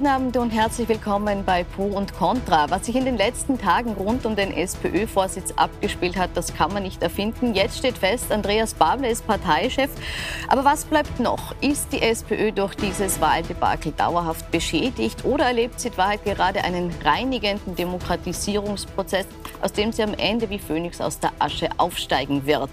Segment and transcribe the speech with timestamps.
[0.00, 2.70] Guten Abend und herzlich willkommen bei Pro und Contra.
[2.70, 6.84] Was sich in den letzten Tagen rund um den SPÖ-Vorsitz abgespielt hat, das kann man
[6.84, 7.52] nicht erfinden.
[7.52, 9.90] Jetzt steht fest, Andreas Babler ist Parteichef.
[10.48, 11.54] Aber was bleibt noch?
[11.60, 16.94] Ist die SPÖ durch dieses Wahldebakel dauerhaft beschädigt oder erlebt sie in Wahrheit gerade einen
[17.04, 19.26] reinigenden Demokratisierungsprozess,
[19.60, 22.70] aus dem sie am Ende wie Phönix aus der Asche aufsteigen wird?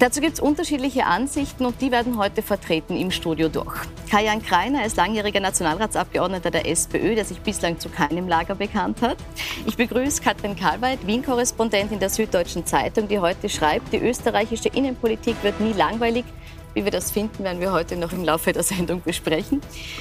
[0.00, 3.76] Dazu gibt es unterschiedliche Ansichten und die werden heute vertreten im Studio durch.
[4.10, 9.18] Kajan Kreiner ist langjähriger Nationalratsabgeordneter der SPÖ, der sich bislang zu keinem Lager bekannt hat.
[9.66, 15.60] Ich begrüße Katrin Karlweit, Wien-Korrespondentin der Süddeutschen Zeitung, die heute schreibt, die österreichische Innenpolitik wird
[15.60, 16.24] nie langweilig.
[16.74, 19.60] Wie wir das finden, werden wir heute noch im Laufe der Sendung besprechen.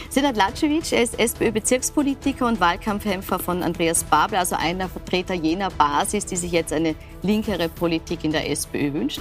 [0.10, 6.26] Senat Lacevic, er ist SPÖ-Bezirkspolitiker und Wahlkampfkämpfer von Andreas Babel, also einer Vertreter jener Basis,
[6.26, 9.20] die sich jetzt eine linkere Politik in der SPÖ wünscht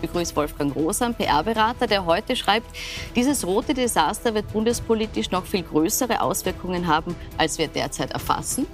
[0.00, 2.66] begrüße Wolfgang Rosam, PR-Berater, der heute schreibt,
[3.14, 8.66] dieses rote Desaster wird bundespolitisch noch viel größere Auswirkungen haben, als wir derzeit erfassen.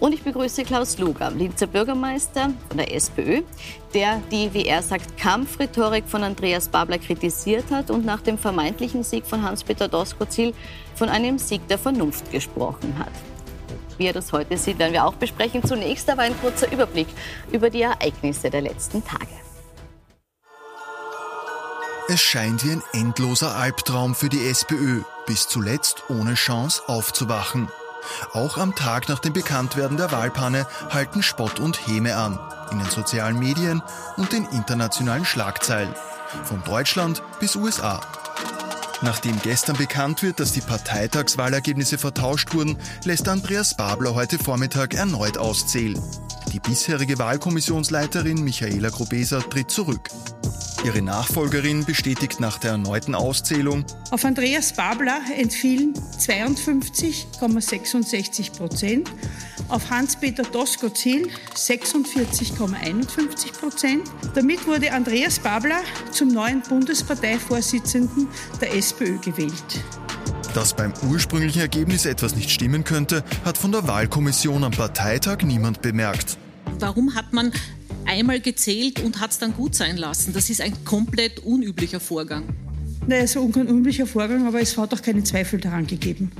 [0.00, 3.42] Und ich begrüße Klaus Luger, Linzer Bürgermeister von der SPÖ,
[3.94, 9.02] der die, wie er sagt, Kampfrhetorik von Andreas Babler kritisiert hat und nach dem vermeintlichen
[9.02, 10.54] Sieg von Hans-Peter Doskozil
[10.94, 13.12] von einem Sieg der Vernunft gesprochen hat.
[13.98, 15.62] Wie er das heute sieht, werden wir auch besprechen.
[15.64, 17.08] Zunächst aber ein kurzer Überblick
[17.52, 19.28] über die Ereignisse der letzten Tage.
[22.08, 27.68] Es scheint wie ein endloser Albtraum für die SPÖ, bis zuletzt ohne Chance aufzuwachen.
[28.32, 32.38] Auch am Tag nach dem Bekanntwerden der Wahlpanne halten Spott und Häme an,
[32.70, 33.82] in den sozialen Medien
[34.16, 35.94] und den internationalen Schlagzeilen,
[36.44, 38.00] von Deutschland bis USA.
[39.02, 45.38] Nachdem gestern bekannt wird, dass die Parteitagswahlergebnisse vertauscht wurden, lässt Andreas Babler heute Vormittag erneut
[45.38, 46.00] auszählen.
[46.52, 50.08] Die bisherige Wahlkommissionsleiterin Michaela Grobeser tritt zurück.
[50.84, 59.08] Ihre Nachfolgerin bestätigt nach der erneuten Auszählung, auf Andreas Babler entfielen 52,66 Prozent,
[59.68, 64.10] auf Hans-Peter Doskozil 46,51 Prozent.
[64.34, 68.26] Damit wurde Andreas Babler zum neuen Bundesparteivorsitzenden
[68.60, 69.84] der SPÖ gewählt.
[70.52, 75.80] Dass beim ursprünglichen Ergebnis etwas nicht stimmen könnte, hat von der Wahlkommission am Parteitag niemand
[75.80, 76.38] bemerkt.
[76.80, 77.52] Warum hat man
[78.06, 80.32] einmal gezählt und hat es dann gut sein lassen.
[80.32, 82.44] Das ist ein komplett unüblicher Vorgang.
[83.06, 86.30] Nein, so ein unüblicher Vorgang, aber es hat auch keinen Zweifel daran gegeben.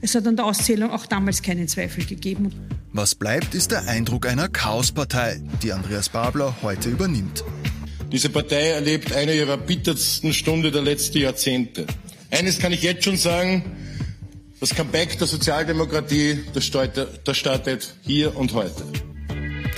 [0.00, 2.52] Es hat an der Auszählung auch damals keinen Zweifel gegeben.
[2.92, 7.44] Was bleibt, ist der Eindruck einer Chaospartei, die Andreas Babler heute übernimmt.
[8.10, 11.86] Diese Partei erlebt eine ihrer bittersten Stunden der letzten Jahrzehnte.
[12.30, 13.64] Eines kann ich jetzt schon sagen,
[14.60, 18.84] das Comeback der Sozialdemokratie, das startet hier und heute.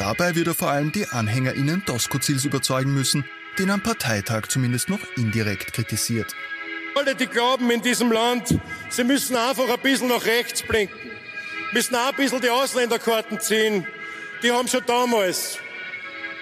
[0.00, 3.26] Dabei wird er vor allem die AnhängerInnen Doskozils überzeugen müssen,
[3.58, 6.34] den am Parteitag zumindest noch indirekt kritisiert.
[6.94, 11.10] Alle, die glauben in diesem Land, sie müssen einfach ein bisschen nach rechts blinken,
[11.74, 13.86] müssen auch ein bisschen die Ausländerkarten ziehen,
[14.42, 15.58] die haben schon damals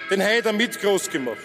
[0.09, 1.37] den Haider mit groß gemacht.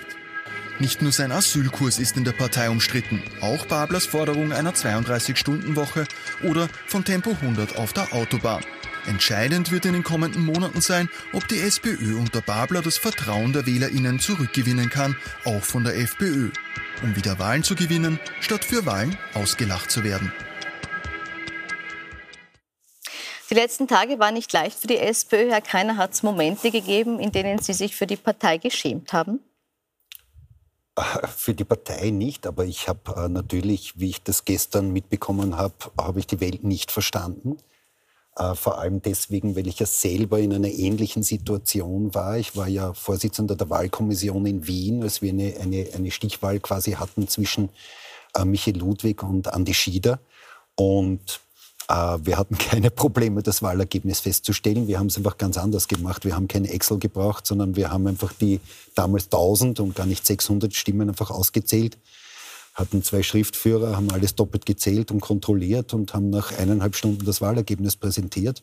[0.78, 6.06] Nicht nur sein Asylkurs ist in der Partei umstritten, auch Bablers Forderung einer 32-Stunden-Woche
[6.44, 8.62] oder von Tempo 100 auf der Autobahn.
[9.06, 13.66] Entscheidend wird in den kommenden Monaten sein, ob die SPÖ unter Babler das Vertrauen der
[13.66, 16.50] WählerInnen zurückgewinnen kann, auch von der FPÖ,
[17.02, 20.32] um wieder Wahlen zu gewinnen, statt für Wahlen ausgelacht zu werden.
[23.50, 25.50] Die letzten Tage waren nicht leicht für die SPÖ.
[25.50, 29.40] Herr Kreiner, hat es Momente gegeben, in denen Sie sich für die Partei geschämt haben?
[31.36, 35.74] Für die Partei nicht, aber ich habe äh, natürlich, wie ich das gestern mitbekommen habe,
[36.00, 37.58] habe ich die Welt nicht verstanden.
[38.36, 42.36] Äh, vor allem deswegen, weil ich ja selber in einer ähnlichen Situation war.
[42.38, 46.92] Ich war ja Vorsitzender der Wahlkommission in Wien, als wir eine, eine, eine Stichwahl quasi
[46.92, 47.68] hatten zwischen
[48.34, 50.18] äh, Michael Ludwig und Andi Schieder.
[50.74, 51.40] Und
[51.88, 54.88] äh, wir hatten keine Probleme, das Wahlergebnis festzustellen.
[54.88, 56.24] Wir haben es einfach ganz anders gemacht.
[56.24, 58.60] Wir haben keine Excel gebraucht, sondern wir haben einfach die
[58.96, 61.98] damals 1000 und gar nicht 600 Stimmen einfach ausgezählt
[62.74, 67.40] hatten zwei Schriftführer, haben alles doppelt gezählt und kontrolliert und haben nach eineinhalb Stunden das
[67.40, 68.62] Wahlergebnis präsentiert.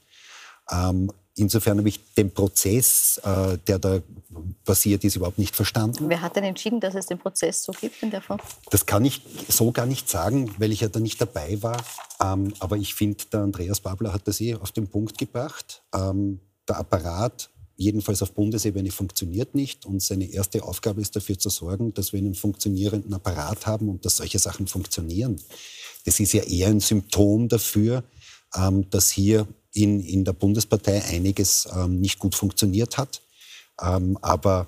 [0.70, 4.00] Ähm, insofern habe ich den Prozess, äh, der da
[4.66, 6.10] passiert ist, überhaupt nicht verstanden.
[6.10, 8.40] Wer hat denn entschieden, dass es den Prozess so gibt in der Form?
[8.70, 11.82] Das kann ich so gar nicht sagen, weil ich ja da nicht dabei war.
[12.22, 15.84] Ähm, aber ich finde, der Andreas Babler hat das eh auf den Punkt gebracht.
[15.94, 17.50] Ähm, der Apparat
[17.82, 19.86] jedenfalls auf Bundesebene funktioniert nicht.
[19.86, 24.06] Und seine erste Aufgabe ist dafür zu sorgen, dass wir einen funktionierenden Apparat haben und
[24.06, 25.42] dass solche Sachen funktionieren.
[26.06, 28.04] Das ist ja eher ein Symptom dafür,
[28.56, 33.22] ähm, dass hier in, in der Bundespartei einiges ähm, nicht gut funktioniert hat.
[33.82, 34.68] Ähm, aber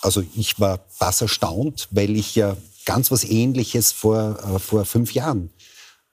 [0.00, 5.14] also ich war bass erstaunt, weil ich ja ganz was Ähnliches vor, äh, vor fünf
[5.14, 5.50] Jahren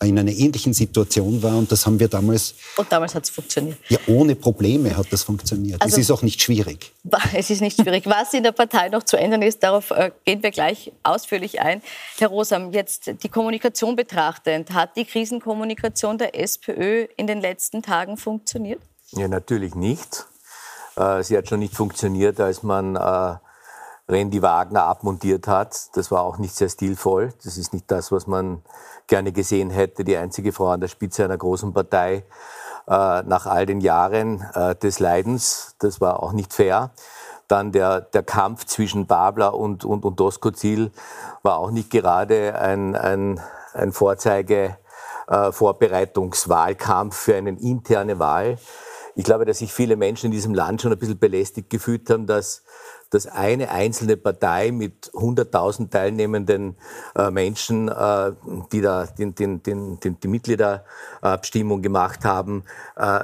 [0.01, 2.55] in einer ähnlichen Situation war und das haben wir damals.
[2.77, 3.77] Und damals hat es funktioniert.
[3.89, 5.81] Ja, ohne Probleme hat das funktioniert.
[5.81, 6.93] Also, es ist auch nicht schwierig.
[7.33, 8.05] Es ist nicht schwierig.
[8.05, 11.81] Was in der Partei noch zu ändern ist, darauf äh, gehen wir gleich ausführlich ein.
[12.17, 18.15] Herr Rosam, jetzt die Kommunikation betrachtend, hat die Krisenkommunikation der SPÖ in den letzten Tagen
[18.15, 18.81] funktioniert?
[19.11, 20.25] Ja, natürlich nicht.
[20.95, 23.35] Äh, sie hat schon nicht funktioniert, als man äh,
[24.09, 25.75] Randy Wagner abmontiert hat.
[25.93, 27.33] Das war auch nicht sehr stilvoll.
[27.43, 28.63] Das ist nicht das, was man
[29.09, 30.05] gerne gesehen hätte.
[30.05, 32.23] Die einzige Frau an der Spitze einer großen Partei
[32.87, 35.75] äh, nach all den Jahren äh, des Leidens.
[35.79, 36.91] Das war auch nicht fair.
[37.49, 40.91] Dann der, der Kampf zwischen Babler und, und, und Doskozil
[41.43, 43.41] war auch nicht gerade ein, ein,
[43.73, 44.77] ein Vorzeige,
[45.27, 45.51] äh,
[47.11, 48.57] für eine interne Wahl.
[49.15, 52.25] Ich glaube, dass sich viele Menschen in diesem Land schon ein bisschen belästigt gefühlt haben,
[52.25, 52.63] dass
[53.09, 56.75] dass eine einzelne Partei mit 100.000 teilnehmenden
[57.15, 58.31] äh, Menschen, äh,
[58.71, 62.63] die da den, den, den, den, die Mitgliederabstimmung gemacht haben,
[62.95, 63.21] äh,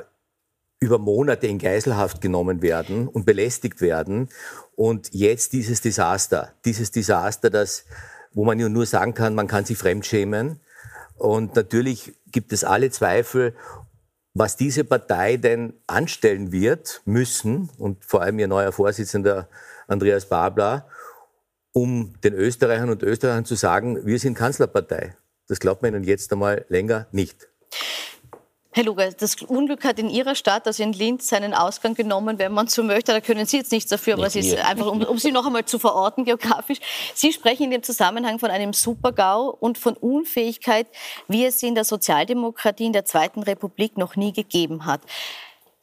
[0.80, 4.30] über Monate in Geiselhaft genommen werden und belästigt werden.
[4.76, 7.86] Und jetzt dieses Desaster, dieses Desaster, das,
[8.34, 10.60] wo man ja nur sagen kann, man kann sich fremdschämen.
[11.18, 13.56] Und natürlich gibt es alle Zweifel,
[14.34, 19.48] was diese Partei denn anstellen wird, müssen, und vor allem ihr neuer Vorsitzender
[19.88, 20.88] Andreas Babler,
[21.74, 25.16] um den Österreichern und Österreichern zu sagen, wir sind Kanzlerpartei.
[25.48, 27.48] Das glaubt man ihnen jetzt einmal länger nicht.
[28.76, 32.52] Herr Luger, das Unglück hat in Ihrer Stadt, also in Linz, seinen Ausgang genommen, wenn
[32.52, 33.14] man so möchte.
[33.14, 35.64] Da können Sie jetzt nichts dafür, aber es ist einfach, um, um, Sie noch einmal
[35.64, 36.80] zu verorten geografisch.
[37.14, 40.88] Sie sprechen in dem Zusammenhang von einem Supergau und von Unfähigkeit,
[41.30, 45.00] wie es sie in der Sozialdemokratie in der Zweiten Republik noch nie gegeben hat.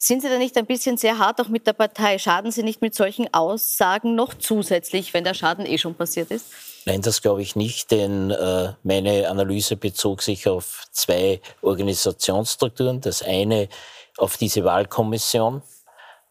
[0.05, 2.17] Sind Sie da nicht ein bisschen sehr hart auch mit der Partei?
[2.17, 6.47] Schaden Sie nicht mit solchen Aussagen noch zusätzlich, wenn der Schaden eh schon passiert ist?
[6.83, 12.99] Nein, das glaube ich nicht, denn äh, meine Analyse bezog sich auf zwei Organisationsstrukturen.
[12.99, 13.69] Das eine
[14.17, 15.61] auf diese Wahlkommission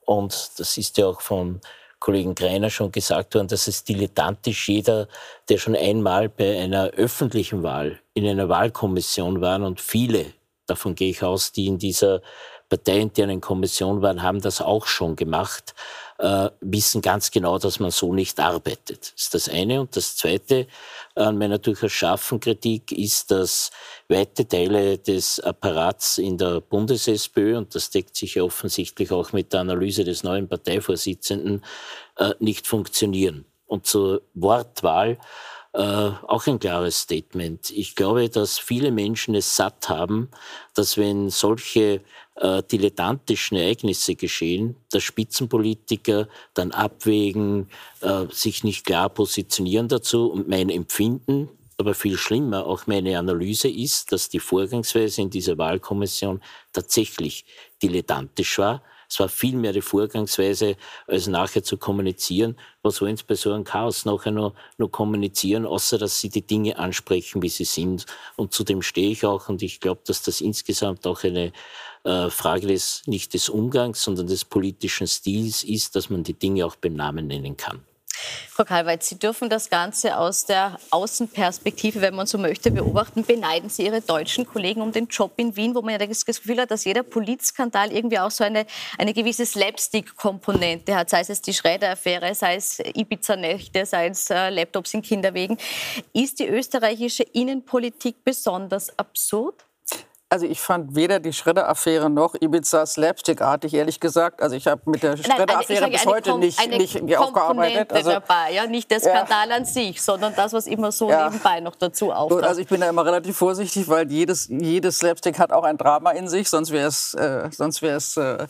[0.04, 1.62] und das ist ja auch vom
[1.98, 5.08] Kollegen Greiner schon gesagt worden, dass es dilettantisch jeder,
[5.48, 10.26] der schon einmal bei einer öffentlichen Wahl in einer Wahlkommission war und viele,
[10.66, 12.20] davon gehe ich aus, die in dieser
[12.72, 15.74] parteiinternen Kommission waren, haben das auch schon gemacht,
[16.18, 19.12] äh, wissen ganz genau, dass man so nicht arbeitet.
[19.14, 19.82] Das ist das eine.
[19.82, 20.66] Und das zweite
[21.14, 23.72] an meiner durchaus scharfen Kritik ist, dass
[24.08, 29.52] weite Teile des Apparats in der Bundes-SPÖ, und das deckt sich ja offensichtlich auch mit
[29.52, 31.62] der Analyse des neuen Parteivorsitzenden,
[32.16, 33.44] äh, nicht funktionieren.
[33.66, 35.18] Und zur Wortwahl
[35.74, 37.70] äh, auch ein klares Statement.
[37.70, 40.28] Ich glaube, dass viele Menschen es satt haben,
[40.74, 42.02] dass wenn solche
[42.36, 47.68] äh, dilettantischen Ereignisse geschehen, dass Spitzenpolitiker dann abwägen,
[48.00, 50.30] äh, sich nicht klar positionieren dazu.
[50.30, 51.48] Und mein Empfinden,
[51.78, 56.42] aber viel schlimmer, auch meine Analyse ist, dass die Vorgangsweise in dieser Wahlkommission
[56.72, 57.46] tatsächlich
[57.82, 60.76] dilettantisch war es war viel mehr die Vorgangsweise,
[61.06, 62.56] als nachher zu kommunizieren.
[62.82, 66.46] Was wollen Sie bei so einem Chaos nachher noch, noch kommunizieren, außer dass Sie die
[66.46, 68.06] Dinge ansprechen, wie sie sind.
[68.36, 69.50] Und zu dem stehe ich auch.
[69.50, 71.52] Und ich glaube, dass das insgesamt auch eine
[72.04, 76.64] äh, Frage des, nicht des Umgangs, sondern des politischen Stils ist, dass man die Dinge
[76.64, 77.84] auch beim Namen nennen kann.
[78.50, 83.24] Frau Kalweit, Sie dürfen das Ganze aus der Außenperspektive, wenn man so möchte, beobachten.
[83.24, 86.60] Beneiden Sie Ihre deutschen Kollegen um den Job in Wien, wo man ja das Gefühl
[86.60, 88.66] hat, dass jeder Polizskandal irgendwie auch so eine,
[88.98, 94.94] eine gewisse Slapstick-Komponente hat, sei es die Schreider-Affäre, sei es Ibiza-Nächte, sei es äh, Laptops
[94.94, 95.56] in Kinderwegen.
[96.12, 99.64] Ist die österreichische Innenpolitik besonders absurd?
[100.32, 104.40] Also ich fand weder die Schredder-Affäre noch Ibiza slapstickartig, ehrlich gesagt.
[104.40, 107.92] Also ich habe mit der Schredder-Affäre bis heute nicht, nicht, nicht aufgearbeitet.
[107.92, 108.66] Also, dabei, ja?
[108.66, 109.56] Nicht der Skandal ja.
[109.56, 111.28] an sich, sondern das, was immer so ja.
[111.28, 112.44] nebenbei noch dazu auftaucht.
[112.44, 116.12] Also ich bin da immer relativ vorsichtig, weil jedes, jedes Slapstick hat auch ein Drama
[116.12, 117.12] in sich, sonst wäre es...
[117.12, 118.46] Äh, sonst wär's, äh,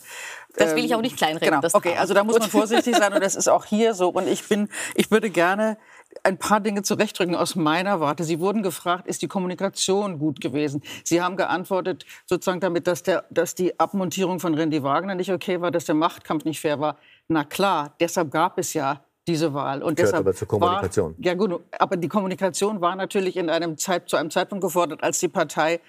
[0.54, 1.60] das will ich auch nicht kleinreden.
[1.60, 1.68] Genau.
[1.72, 4.10] okay, also da muss man vorsichtig sein und das ist auch hier so.
[4.10, 5.78] Und ich bin, ich würde gerne
[6.22, 8.24] ein paar Dinge zurechtrücken aus meiner Warte.
[8.24, 10.82] Sie wurden gefragt, ist die Kommunikation gut gewesen?
[11.04, 15.60] Sie haben geantwortet sozusagen damit, dass, der, dass die Abmontierung von Randy Wagner nicht okay
[15.60, 16.98] war, dass der Machtkampf nicht fair war.
[17.28, 19.82] Na klar, deshalb gab es ja diese Wahl.
[19.82, 21.12] Und Gehört deshalb aber zur Kommunikation.
[21.16, 25.02] War, ja gut, aber die Kommunikation war natürlich in einem Zeit, zu einem Zeitpunkt gefordert,
[25.02, 25.80] als die Partei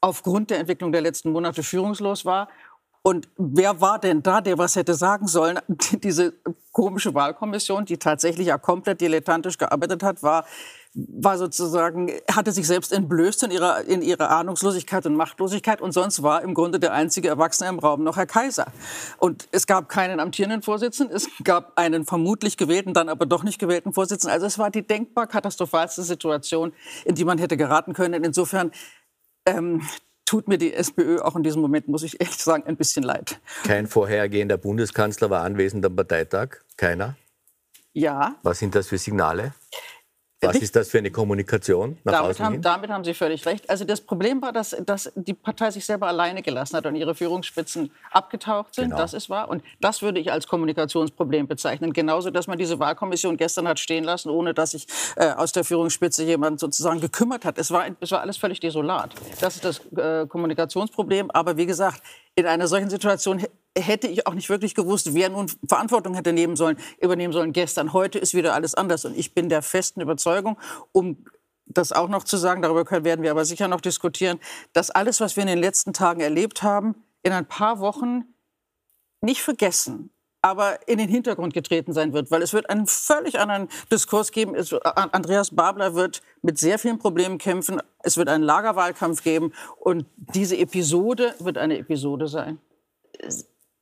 [0.00, 2.48] aufgrund der Entwicklung der letzten Monate führungslos war
[3.02, 5.58] und wer war denn da, der was hätte sagen sollen?
[6.02, 6.34] Diese
[6.72, 10.44] komische Wahlkommission, die tatsächlich ja komplett dilettantisch gearbeitet hat, war
[10.92, 16.22] war sozusagen, hatte sich selbst entblößt in ihrer, in ihrer Ahnungslosigkeit und Machtlosigkeit und sonst
[16.24, 18.66] war im Grunde der einzige Erwachsene im Raum noch Herr Kaiser.
[19.18, 23.60] Und es gab keinen amtierenden Vorsitzenden, es gab einen vermutlich gewählten, dann aber doch nicht
[23.60, 24.34] gewählten Vorsitzenden.
[24.34, 26.72] Also es war die denkbar katastrophalste Situation,
[27.04, 28.24] in die man hätte geraten können.
[28.24, 28.72] Insofern
[29.46, 29.82] ähm,
[30.30, 33.40] tut mir die SPÖ auch in diesem Moment, muss ich ehrlich sagen, ein bisschen leid.
[33.64, 36.58] Kein vorhergehender Bundeskanzler war anwesend am Parteitag?
[36.76, 37.16] Keiner?
[37.92, 38.36] Ja.
[38.44, 39.54] Was sind das für Signale?
[40.42, 42.62] Was ist das für eine Kommunikation nach damit außen haben, hin?
[42.62, 43.68] Damit haben Sie völlig recht.
[43.68, 47.14] Also das Problem war, dass, dass die Partei sich selber alleine gelassen hat und ihre
[47.14, 48.84] Führungsspitzen abgetaucht sind.
[48.84, 48.96] Genau.
[48.96, 49.48] Das ist wahr.
[49.50, 51.92] Und das würde ich als Kommunikationsproblem bezeichnen.
[51.92, 55.64] Genauso, dass man diese Wahlkommission gestern hat stehen lassen, ohne dass sich äh, aus der
[55.64, 57.58] Führungsspitze jemand sozusagen gekümmert hat.
[57.58, 59.14] Es war, es war alles völlig desolat.
[59.40, 61.30] Das ist das äh, Kommunikationsproblem.
[61.32, 62.02] Aber wie gesagt,
[62.34, 63.44] in einer solchen Situation
[63.78, 67.92] hätte ich auch nicht wirklich gewusst, wer nun Verantwortung hätte nehmen sollen, übernehmen sollen gestern.
[67.92, 69.04] Heute ist wieder alles anders.
[69.04, 70.58] Und ich bin der festen Überzeugung,
[70.92, 71.24] um
[71.66, 74.40] das auch noch zu sagen, darüber werden wir aber sicher noch diskutieren,
[74.72, 78.24] dass alles, was wir in den letzten Tagen erlebt haben, in ein paar Wochen
[79.20, 80.10] nicht vergessen,
[80.42, 84.56] aber in den Hintergrund getreten sein wird, weil es wird einen völlig anderen Diskurs geben.
[84.82, 87.80] Andreas Babler wird mit sehr vielen Problemen kämpfen.
[88.02, 92.58] Es wird einen Lagerwahlkampf geben und diese Episode wird eine Episode sein.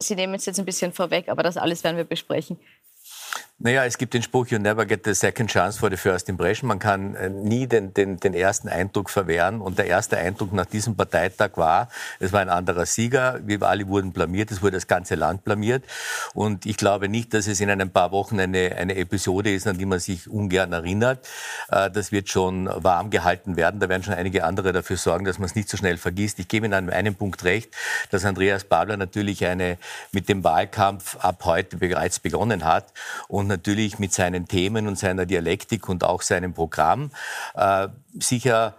[0.00, 2.59] Sie nehmen es jetzt ein bisschen vorweg, aber das alles werden wir besprechen.
[3.61, 6.68] Naja, es gibt den Spruch, you never get the second chance for the first impression.
[6.68, 9.61] Man kann äh, nie den, den, den ersten Eindruck verwehren.
[9.61, 11.88] Und der erste Eindruck nach diesem Parteitag war,
[12.20, 13.40] es war ein anderer Sieger.
[13.42, 14.52] Wir alle wurden blamiert.
[14.52, 15.82] Es wurde das ganze Land blamiert.
[16.35, 19.76] Und ich glaube nicht, dass es in ein paar Wochen eine, eine Episode ist, an
[19.76, 21.28] die man sich ungern erinnert.
[21.68, 23.80] Äh, das wird schon warm gehalten werden.
[23.80, 26.38] Da werden schon einige andere dafür sorgen, dass man es nicht so schnell vergisst.
[26.38, 27.75] Ich gebe Ihnen an einem Punkt recht,
[28.12, 29.78] dass Andreas Babler natürlich eine,
[30.12, 32.92] mit dem Wahlkampf ab heute bereits begonnen hat
[33.27, 37.11] und natürlich mit seinen Themen und seiner Dialektik und auch seinem Programm
[37.55, 38.75] äh, sicher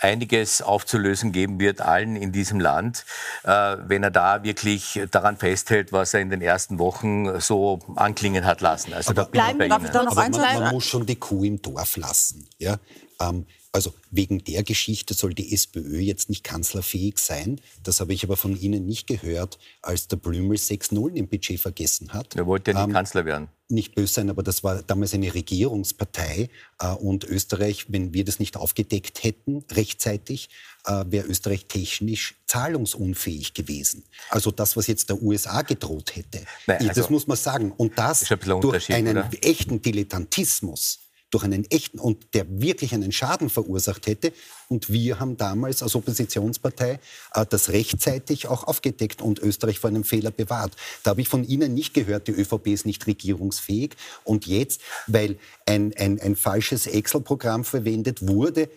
[0.00, 3.04] einiges aufzulösen geben wird, allen in diesem Land,
[3.44, 8.44] äh, wenn er da wirklich daran festhält, was er in den ersten Wochen so anklingen
[8.44, 8.92] hat lassen.
[8.92, 9.72] Also aber, da bin ich bei Ihnen.
[9.72, 12.46] Aber man, man, muss schon die Kuh im Dorf lassen.
[12.58, 12.76] Ja?
[13.20, 17.60] Ähm, also wegen der Geschichte soll die SPÖ jetzt nicht kanzlerfähig sein.
[17.82, 22.12] Das habe ich aber von Ihnen nicht gehört, als der Blümel 6-0 im Budget vergessen
[22.12, 22.36] hat.
[22.36, 23.48] Er wollte ja nicht ähm, Kanzler werden.
[23.68, 26.50] Nicht böse sein, aber das war damals eine Regierungspartei.
[26.78, 30.50] Äh, und Österreich, wenn wir das nicht aufgedeckt hätten rechtzeitig,
[30.86, 34.04] äh, wäre Österreich technisch zahlungsunfähig gewesen.
[34.30, 36.44] Also das, was jetzt der USA gedroht hätte.
[36.68, 37.72] Nein, also das muss man sagen.
[37.76, 39.30] Und das ein durch einen oder?
[39.42, 41.00] echten Dilettantismus
[41.34, 44.32] durch einen echten und der wirklich einen Schaden verursacht hätte.
[44.68, 47.00] Und wir haben damals als Oppositionspartei
[47.34, 50.76] äh, das rechtzeitig auch aufgedeckt und Österreich vor einem Fehler bewahrt.
[51.02, 53.96] Da habe ich von Ihnen nicht gehört, die ÖVP ist nicht regierungsfähig.
[54.22, 55.36] Und jetzt, weil
[55.66, 58.70] ein, ein, ein falsches Excel-Programm verwendet wurde,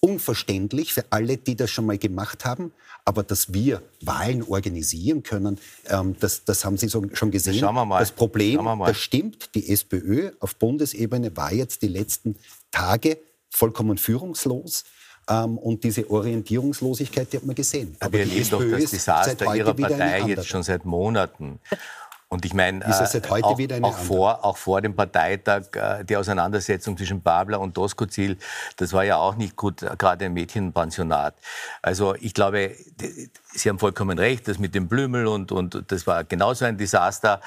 [0.00, 2.72] unverständlich für alle, die das schon mal gemacht haben.
[3.10, 7.54] Aber dass wir Wahlen organisieren können, ähm, das, das haben Sie so, schon gesehen.
[7.58, 7.98] Schauen wir mal.
[7.98, 12.36] Das Problem, das stimmt, die SPÖ auf Bundesebene war jetzt die letzten
[12.70, 14.84] Tage vollkommen führungslos.
[15.28, 17.96] Ähm, und diese Orientierungslosigkeit, die hat man gesehen.
[17.98, 21.58] Aber wir erleben doch das Desaster Ihrer Partei jetzt schon seit Monaten.
[22.32, 27.20] Und ich meine, äh, auch, auch, vor, auch vor dem Parteitag, äh, die Auseinandersetzung zwischen
[27.22, 28.38] Babler und Doskozil,
[28.76, 31.34] das war ja auch nicht gut, gerade im Mädchenpensionat.
[31.82, 32.76] Also ich glaube,
[33.52, 37.40] Sie haben vollkommen recht, das mit dem Blümel und, und das war genauso ein Desaster.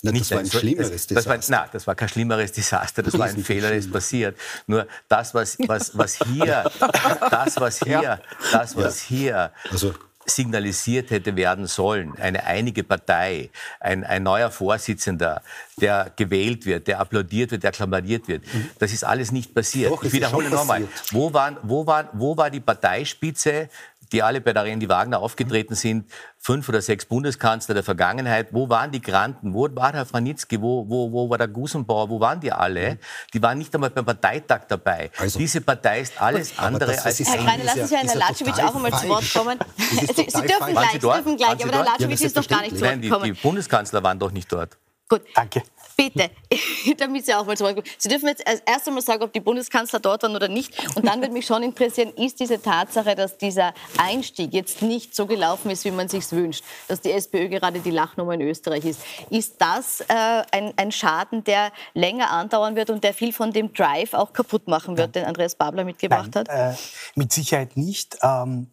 [0.00, 1.52] Na, das war ein schlimmeres das, das Desaster.
[1.52, 4.38] War, na, das war kein schlimmeres Desaster, das war ein Fehler, der ist passiert.
[4.66, 6.64] Nur das, was, was, was hier,
[7.30, 8.18] das, was hier,
[8.52, 9.92] das, was hier also,
[10.34, 15.42] signalisiert hätte werden sollen, eine einige Partei, ein, ein neuer Vorsitzender,
[15.80, 18.42] der gewählt wird, der applaudiert wird, der akklamiert wird.
[18.52, 18.70] Mhm.
[18.78, 19.90] Das ist alles nicht passiert.
[19.90, 20.86] Doch, ich wiederhole nochmal.
[21.10, 23.68] Wo, waren, wo, waren, wo war die Parteispitze
[24.12, 26.10] die alle bei der Randy Wagner aufgetreten sind,
[26.42, 30.88] fünf oder sechs Bundeskanzler der Vergangenheit, wo waren die Granten, wo war Herr Franitzky, wo,
[30.88, 32.98] wo, wo war der Gusenbauer, wo waren die alle?
[33.34, 35.10] Die waren nicht einmal beim Parteitag dabei.
[35.18, 37.18] Also, Diese Partei ist alles andere als...
[37.20, 39.58] Herr Kreiner, lassen Sie Herrn Latschewitsch auch einmal zu Wort kommen.
[39.76, 42.82] Sie, Sie dürfen gleich, Sie dürfen gleich, aber der Latschewitsch ist doch gar nicht zu
[42.82, 43.24] Wort gekommen.
[43.24, 44.78] Die, die Bundeskanzler waren doch nicht dort.
[45.10, 45.22] Gut.
[45.34, 45.62] Danke.
[46.00, 46.30] Bitte,
[46.98, 47.86] damit Sie auch mal zurückkommen.
[47.98, 50.72] Sie dürfen jetzt erst einmal sagen, ob die Bundeskanzler dort waren oder nicht.
[50.96, 55.26] Und dann würde mich schon interessieren, ist diese Tatsache, dass dieser Einstieg jetzt nicht so
[55.26, 59.00] gelaufen ist, wie man sich wünscht, dass die SPÖ gerade die Lachnummer in Österreich ist,
[59.30, 60.04] ist das äh,
[60.52, 64.68] ein, ein, Schaden, der länger andauern wird und der viel von dem Drive auch kaputt
[64.68, 66.74] machen wird, den Andreas Babler mitgebracht Nein, hat?
[66.74, 66.76] Äh,
[67.14, 68.18] mit Sicherheit nicht.
[68.22, 68.68] Ähm,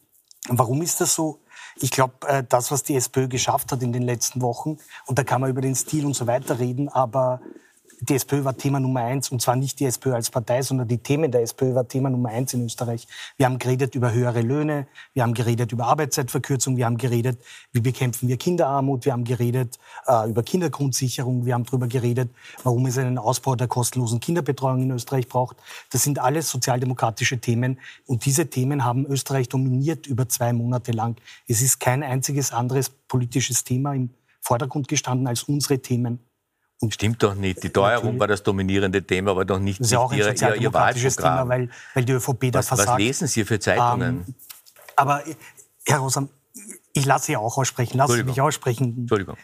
[0.48, 1.40] warum ist das so?
[1.80, 5.24] Ich glaube, äh, das, was die SPÖ geschafft hat in den letzten Wochen, und da
[5.24, 7.42] kann man über den Stil und so weiter reden, aber
[8.00, 11.00] die SPÖ war Thema Nummer eins und zwar nicht die SPÖ als Partei, sondern die
[11.00, 13.08] Themen der SPÖ war Thema Nummer eins in Österreich.
[13.38, 17.40] Wir haben geredet über höhere Löhne, wir haben geredet über Arbeitszeitverkürzung, wir haben geredet,
[17.72, 22.30] wie bekämpfen wir Kinderarmut, wir haben geredet äh, über Kindergrundsicherung, wir haben darüber geredet,
[22.64, 25.58] warum es einen Ausbau der kostenlosen Kinderbetreuung in Österreich braucht.
[25.92, 31.18] Das sind alles sozialdemokratische Themen und diese Themen haben Österreich dominiert über zwei Monate lang.
[31.48, 36.20] Es ist kein einziges anderes politisches Thema im Vordergrund gestanden als unsere Themen.
[36.80, 37.64] Und Stimmt doch nicht.
[37.64, 38.20] Die Teuerung Natürlich.
[38.20, 40.72] war das dominierende Thema, aber doch nicht, das ist ja auch ein ihr, ihr, ihr
[40.72, 42.90] Thema, weil, weil die ÖVP da was, versagt.
[42.90, 44.26] Was lesen Sie für Zeitungen?
[44.28, 44.36] Ähm,
[44.96, 45.24] aber
[45.86, 46.30] Herr Rosam,
[46.94, 47.98] ich lasse Sie auch aussprechen.
[47.98, 48.96] Lassen Sie mich aussprechen.
[49.00, 49.38] Entschuldigung.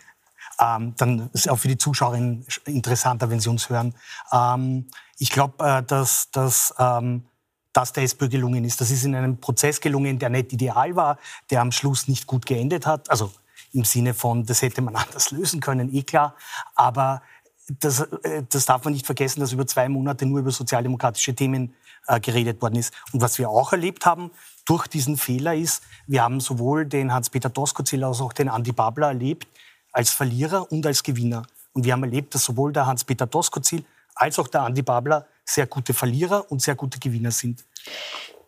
[0.59, 3.95] Ähm, dann ist es auch für die Zuschauerinnen interessanter, wenn Sie uns hören.
[4.31, 4.87] Ähm,
[5.17, 7.25] ich glaube, äh, dass, dass ähm,
[7.73, 8.79] das der SPÖ gelungen ist.
[8.79, 11.17] Das ist in einem Prozess gelungen, der nicht ideal war,
[11.49, 13.09] der am Schluss nicht gut geendet hat.
[13.09, 13.31] Also
[13.73, 16.35] im Sinne von, das hätte man anders lösen können, eh klar.
[16.75, 17.21] Aber
[17.67, 21.73] das, äh, das darf man nicht vergessen, dass über zwei Monate nur über sozialdemokratische Themen
[22.07, 22.93] äh, geredet worden ist.
[23.11, 24.31] Und was wir auch erlebt haben
[24.65, 29.07] durch diesen Fehler ist, wir haben sowohl den Hans-Peter Doskozil als auch den Andi Babler
[29.07, 29.47] erlebt
[29.91, 31.43] als Verlierer und als Gewinner.
[31.73, 33.83] Und wir haben erlebt, dass sowohl der Hans-Peter Doskozil
[34.15, 37.63] als auch der Andi Babler sehr gute Verlierer und sehr gute Gewinner sind.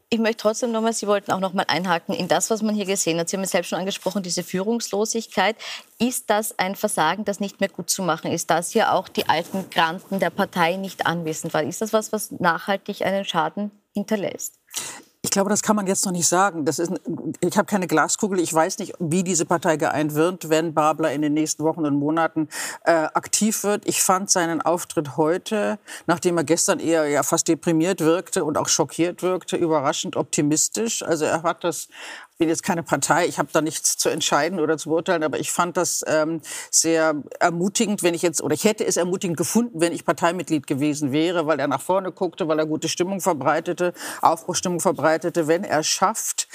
[0.09, 3.19] Ich möchte trotzdem nochmal, Sie wollten auch nochmal einhaken in das, was man hier gesehen
[3.19, 3.27] hat.
[3.27, 5.55] Sie haben es selbst schon angesprochen, diese Führungslosigkeit.
[5.97, 9.27] Ist das ein Versagen, das nicht mehr gut zu machen ist, dass hier auch die
[9.27, 11.67] alten Granten der Partei nicht anwesend waren?
[11.67, 14.59] Ist das was, was nachhaltig einen Schaden hinterlässt?
[15.25, 16.65] Ich glaube, das kann man jetzt noch nicht sagen.
[16.65, 16.91] Das ist,
[17.39, 18.39] ich habe keine Glaskugel.
[18.39, 21.95] Ich weiß nicht, wie diese Partei geeint wird, wenn Babler in den nächsten Wochen und
[21.95, 22.47] Monaten
[22.83, 23.87] äh, aktiv wird.
[23.87, 28.67] Ich fand seinen Auftritt heute, nachdem er gestern eher ja, fast deprimiert wirkte und auch
[28.67, 31.01] schockiert wirkte, überraschend optimistisch.
[31.01, 31.87] Also er hat das
[32.37, 35.51] bin jetzt keine Partei, ich habe da nichts zu entscheiden oder zu beurteilen, aber ich
[35.51, 39.93] fand das ähm, sehr ermutigend, wenn ich jetzt, oder ich hätte es ermutigend gefunden, wenn
[39.93, 44.79] ich Parteimitglied gewesen wäre, weil er nach vorne guckte, weil er gute Stimmung verbreitete, Aufbruchstimmung
[44.79, 46.47] verbreitete, wenn er schafft,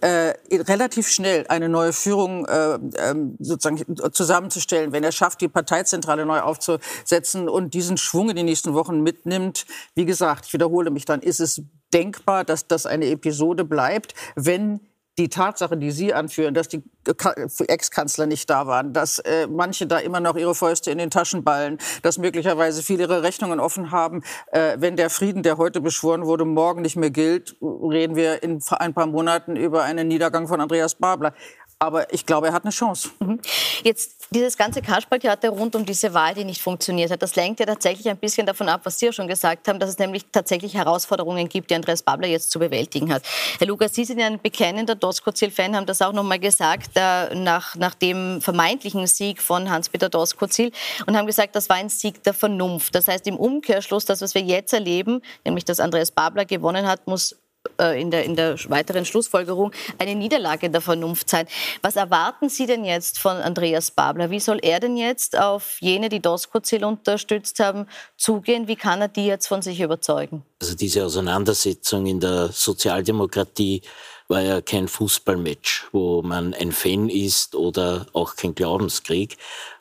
[0.00, 6.26] äh, relativ schnell eine neue Führung äh, äh, sozusagen zusammenzustellen, wenn er schafft, die Parteizentrale
[6.26, 9.64] neu aufzusetzen und diesen Schwung in den nächsten Wochen mitnimmt.
[9.94, 14.80] Wie gesagt, ich wiederhole mich dann, ist es denkbar, dass das eine Episode bleibt, wenn
[15.18, 19.98] die Tatsache, die Sie anführen, dass die Ex-Kanzler nicht da waren, dass äh, manche da
[19.98, 24.22] immer noch ihre Fäuste in den Taschen ballen, dass möglicherweise viele ihre Rechnungen offen haben.
[24.52, 28.60] Äh, wenn der Frieden, der heute beschworen wurde, morgen nicht mehr gilt, reden wir in
[28.70, 31.34] ein paar Monaten über einen Niedergang von Andreas Babler.
[31.80, 33.10] Aber ich glaube, er hat eine Chance.
[33.20, 33.40] Mhm.
[33.84, 37.66] Jetzt dieses ganze Kasperltheater rund um diese Wahl, die nicht funktioniert hat, das lenkt ja
[37.66, 40.74] tatsächlich ein bisschen davon ab, was Sie ja schon gesagt haben, dass es nämlich tatsächlich
[40.74, 43.22] Herausforderungen gibt, die Andreas Babler jetzt zu bewältigen hat.
[43.58, 47.34] Herr Lukas, Sie sind ja ein bekennender Doskozil-Fan, haben das auch noch mal gesagt, äh,
[47.34, 50.72] nach, nach dem vermeintlichen Sieg von Hans-Peter Doskozil
[51.06, 52.94] und haben gesagt, das war ein Sieg der Vernunft.
[52.96, 57.06] Das heißt im Umkehrschluss, das, was wir jetzt erleben, nämlich dass Andreas Babler gewonnen hat,
[57.06, 57.36] muss
[57.78, 61.46] in der, in der weiteren Schlussfolgerung eine Niederlage der Vernunft sein.
[61.82, 64.30] Was erwarten Sie denn jetzt von Andreas Babler?
[64.30, 68.66] Wie soll er denn jetzt auf jene, die Doskozil unterstützt haben, zugehen?
[68.68, 70.44] Wie kann er die jetzt von sich überzeugen?
[70.60, 73.82] Also diese Auseinandersetzung in der Sozialdemokratie
[74.26, 79.36] war ja kein Fußballmatch, wo man ein Fan ist oder auch kein Glaubenskrieg.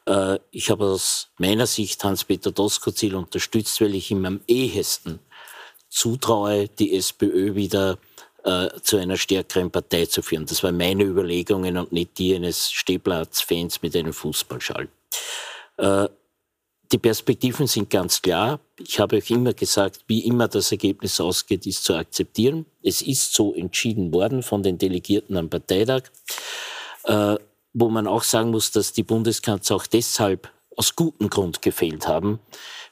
[0.05, 5.19] Äh, ich habe aus meiner Sicht Hans-Peter Doskozil unterstützt, weil ich ihm am ehesten
[5.89, 7.97] zutraue, die SPÖ wieder
[8.43, 10.45] äh, zu einer stärkeren Partei zu führen.
[10.45, 14.87] Das waren meine Überlegungen und nicht die eines Stehplatzfans mit einem Fußballschall.
[15.77, 16.07] Äh,
[16.91, 18.61] die Perspektiven sind ganz klar.
[18.79, 22.65] Ich habe euch immer gesagt, wie immer das Ergebnis ausgeht, ist zu akzeptieren.
[22.81, 26.03] Es ist so entschieden worden von den Delegierten am Parteitag,
[27.03, 27.35] äh,
[27.73, 32.39] wo man auch sagen muss, dass die Bundeskanzler auch deshalb aus gutem Grund gefehlt haben,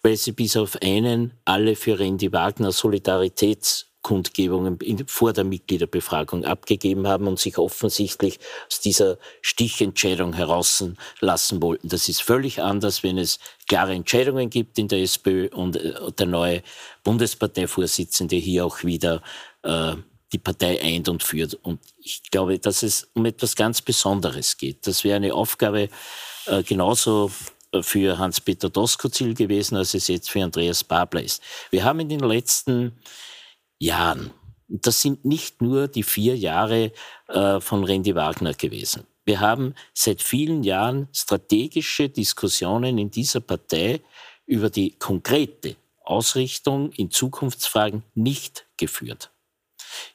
[0.02, 7.28] weil sie bis auf einen alle für Randy Wagner Solidaritätskundgebungen vor der Mitgliederbefragung abgegeben haben
[7.28, 11.88] und sich offensichtlich aus dieser Stichentscheidung herauslassen wollten.
[11.88, 16.26] Das ist völlig anders, wenn es klare Entscheidungen gibt in der SPÖ und äh, der
[16.26, 16.63] neue
[17.04, 19.21] Bundesparteivorsitzende hier auch wieder
[19.62, 19.93] äh,
[20.34, 21.54] die Partei eint und führt.
[21.54, 24.88] Und ich glaube, dass es um etwas ganz Besonderes geht.
[24.88, 25.89] Das wäre eine Aufgabe
[26.48, 27.30] äh, genauso
[27.84, 31.42] für Hans-Peter Doskozil gewesen, als es jetzt für Andreas Babler ist.
[31.72, 32.94] Wir haben in den letzten
[33.80, 34.32] Jahren,
[34.68, 36.92] das sind nicht nur die vier Jahre
[37.28, 39.06] äh, von Randy Wagner gewesen.
[39.26, 44.02] Wir haben seit vielen Jahren strategische Diskussionen in dieser Partei
[44.46, 49.32] über die konkrete Ausrichtung in Zukunftsfragen nicht geführt.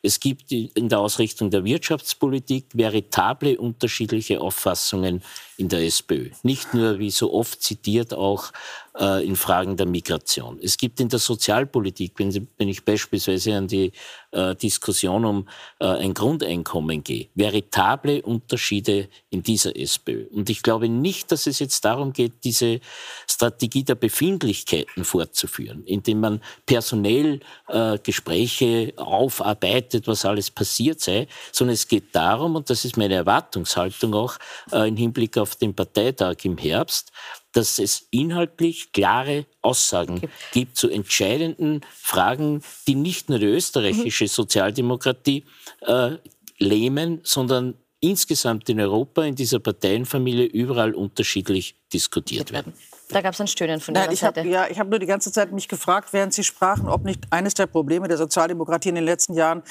[0.02, 5.22] Es gibt in der Ausrichtung der Wirtschaftspolitik veritable unterschiedliche Auffassungen
[5.56, 6.30] in der SPÖ.
[6.42, 8.52] Nicht nur, wie so oft zitiert, auch
[8.98, 10.58] äh, in Fragen der Migration.
[10.62, 13.92] Es gibt in der Sozialpolitik, wenn, wenn ich beispielsweise an die
[14.32, 15.48] äh, Diskussion um
[15.78, 20.26] äh, ein Grundeinkommen gehe, veritable Unterschiede in dieser SPÖ.
[20.32, 22.80] Und ich glaube nicht, dass es jetzt darum geht, diese
[23.28, 31.74] Strategie der Befindlichkeiten fortzuführen, indem man personell äh, Gespräche aufarbeitet, was alles passiert sei, sondern
[31.74, 34.36] es geht darum, und das ist meine Erwartungshaltung auch
[34.72, 37.12] äh, im Hinblick auf den Parteitag im Herbst,
[37.52, 40.32] dass es inhaltlich klare Aussagen gibt.
[40.52, 44.28] gibt zu entscheidenden Fragen, die nicht nur die österreichische mhm.
[44.28, 45.44] Sozialdemokratie
[45.82, 46.12] äh,
[46.58, 52.72] lähmen, sondern insgesamt in Europa, in dieser Parteienfamilie überall unterschiedlich diskutiert werden.
[53.08, 54.40] Da gab es ein Stöhnen von ich Seite.
[54.40, 57.24] Hab, ja, ich habe nur die ganze Zeit mich gefragt, während Sie sprachen, ob nicht
[57.30, 59.62] eines der Probleme der Sozialdemokratie in den letzten Jahren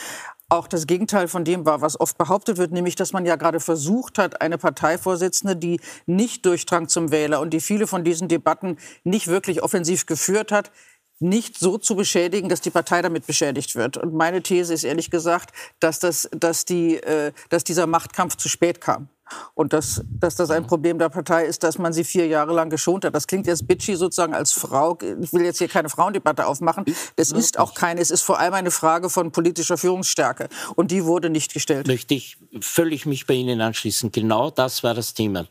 [0.50, 3.60] auch das Gegenteil von dem war, was oft behauptet wird, nämlich dass man ja gerade
[3.60, 8.78] versucht hat, eine Parteivorsitzende, die nicht durchdrang zum Wähler und die viele von diesen Debatten
[9.04, 10.72] nicht wirklich offensiv geführt hat,
[11.20, 13.98] nicht so zu beschädigen, dass die Partei damit beschädigt wird.
[13.98, 18.48] Und meine These ist ehrlich gesagt, dass, das, dass, die, äh, dass dieser Machtkampf zu
[18.50, 19.10] spät kam.
[19.54, 22.70] Und dass, dass das ein Problem der Partei ist, dass man sie vier Jahre lang
[22.70, 23.16] geschont hat.
[23.16, 24.98] Das klingt jetzt bitchy sozusagen als Frau.
[25.22, 26.86] Ich will jetzt hier keine Frauendebatte aufmachen.
[27.16, 28.02] Das ist auch keine.
[28.02, 30.50] Es ist vor allem eine Frage von politischer Führungsstärke.
[30.76, 31.88] Und die wurde nicht gestellt.
[31.88, 34.12] Möchte ich völlig mich bei Ihnen anschließen.
[34.12, 35.48] Genau das war das Thema,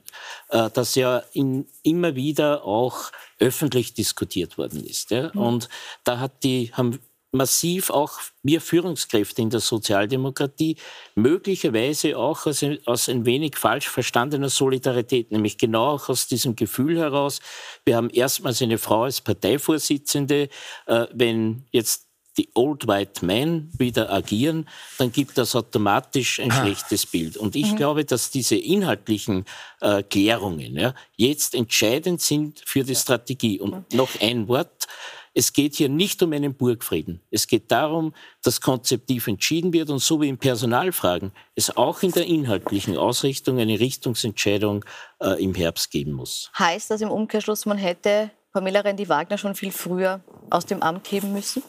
[0.48, 5.10] äh, das ja in, immer wieder auch öffentlich diskutiert worden ist.
[5.10, 5.30] Ja?
[5.32, 5.40] Mhm.
[5.40, 5.68] Und
[6.04, 6.98] da hat die, haben
[7.32, 10.76] massiv auch wir Führungskräfte in der Sozialdemokratie
[11.14, 16.56] möglicherweise auch aus ein, aus ein, wenig falsch verstandener Solidarität, nämlich genau auch aus diesem
[16.56, 17.40] Gefühl heraus,
[17.84, 20.48] wir haben erstmals eine Frau als Parteivorsitzende,
[20.86, 26.62] äh, wenn jetzt die Old White Men wieder agieren, dann gibt das automatisch ein ah.
[26.62, 27.36] schlechtes Bild.
[27.36, 27.76] Und ich mhm.
[27.76, 29.44] glaube, dass diese inhaltlichen
[29.80, 33.60] äh, Klärungen ja, jetzt entscheidend sind für die Strategie.
[33.60, 34.86] Und noch ein Wort
[35.34, 37.20] es geht hier nicht um einen Burgfrieden.
[37.30, 42.12] Es geht darum, dass konzeptiv entschieden wird und so wie in Personalfragen es auch in
[42.12, 44.84] der inhaltlichen Ausrichtung eine Richtungsentscheidung
[45.20, 46.50] äh, im Herbst geben muss.
[46.58, 51.32] Heißt das im Umkehrschluss, man hätte Pamela Rendi-Wagner schon viel früher aus dem Amt heben
[51.32, 51.62] müssen?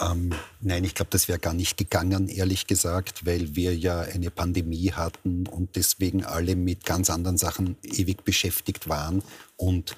[0.00, 4.30] Ähm, nein, ich glaube, das wäre gar nicht gegangen, ehrlich gesagt, weil wir ja eine
[4.30, 9.22] Pandemie hatten und deswegen alle mit ganz anderen Sachen ewig beschäftigt waren.
[9.56, 9.96] Und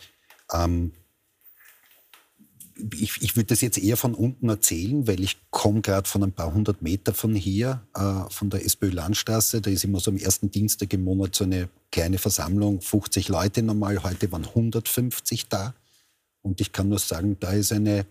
[0.53, 0.93] ähm,
[2.77, 6.33] ich, ich würde das jetzt eher von unten erzählen, weil ich komme gerade von ein
[6.33, 9.61] paar hundert Meter von hier, äh, von der SPÖ-Landstraße.
[9.61, 13.63] Da ist immer so am ersten Dienstag im Monat so eine kleine Versammlung, 50 Leute
[13.63, 14.03] normal.
[14.03, 15.75] Heute waren 150 da.
[16.43, 18.07] Und ich kann nur sagen, da ist eine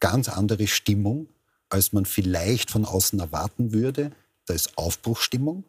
[0.00, 1.28] ganz andere Stimmung,
[1.68, 4.12] als man vielleicht von außen erwarten würde.
[4.46, 5.64] Da ist Aufbruchstimmung.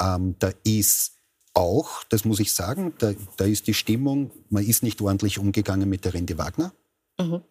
[0.00, 1.12] Ähm, da ist
[1.54, 5.88] auch, das muss ich sagen, da, da, ist die Stimmung, man ist nicht ordentlich umgegangen
[5.88, 6.72] mit der Rente Wagner.
[7.20, 7.42] Mhm.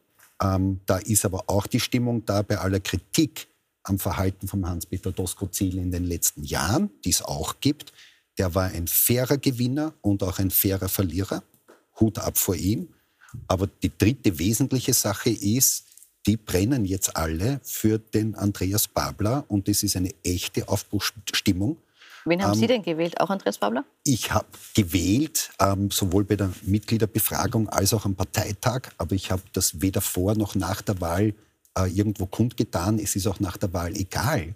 [0.42, 3.48] Ähm, da ist aber auch die Stimmung da bei aller Kritik
[3.84, 7.94] am Verhalten von Hans-Peter Doskozil in den letzten Jahren, die es auch gibt.
[8.38, 11.44] Der war ein fairer Gewinner und auch ein fairer Verlierer.
[12.00, 12.90] Hut ab vor ihm.
[13.48, 15.86] Aber die dritte wesentliche Sache ist,
[16.28, 21.78] die brennen jetzt alle für den Andreas Babler und das ist eine echte Aufbruchsstimmung.
[22.26, 23.20] Wen haben ähm, Sie denn gewählt?
[23.20, 23.86] Auch Andreas Babler?
[24.04, 28.90] Ich habe gewählt, ähm, sowohl bei der Mitgliederbefragung als auch am Parteitag.
[28.98, 31.34] Aber ich habe das weder vor noch nach der Wahl
[31.78, 33.00] äh, irgendwo kundgetan.
[33.00, 34.56] Es ist auch nach der Wahl egal,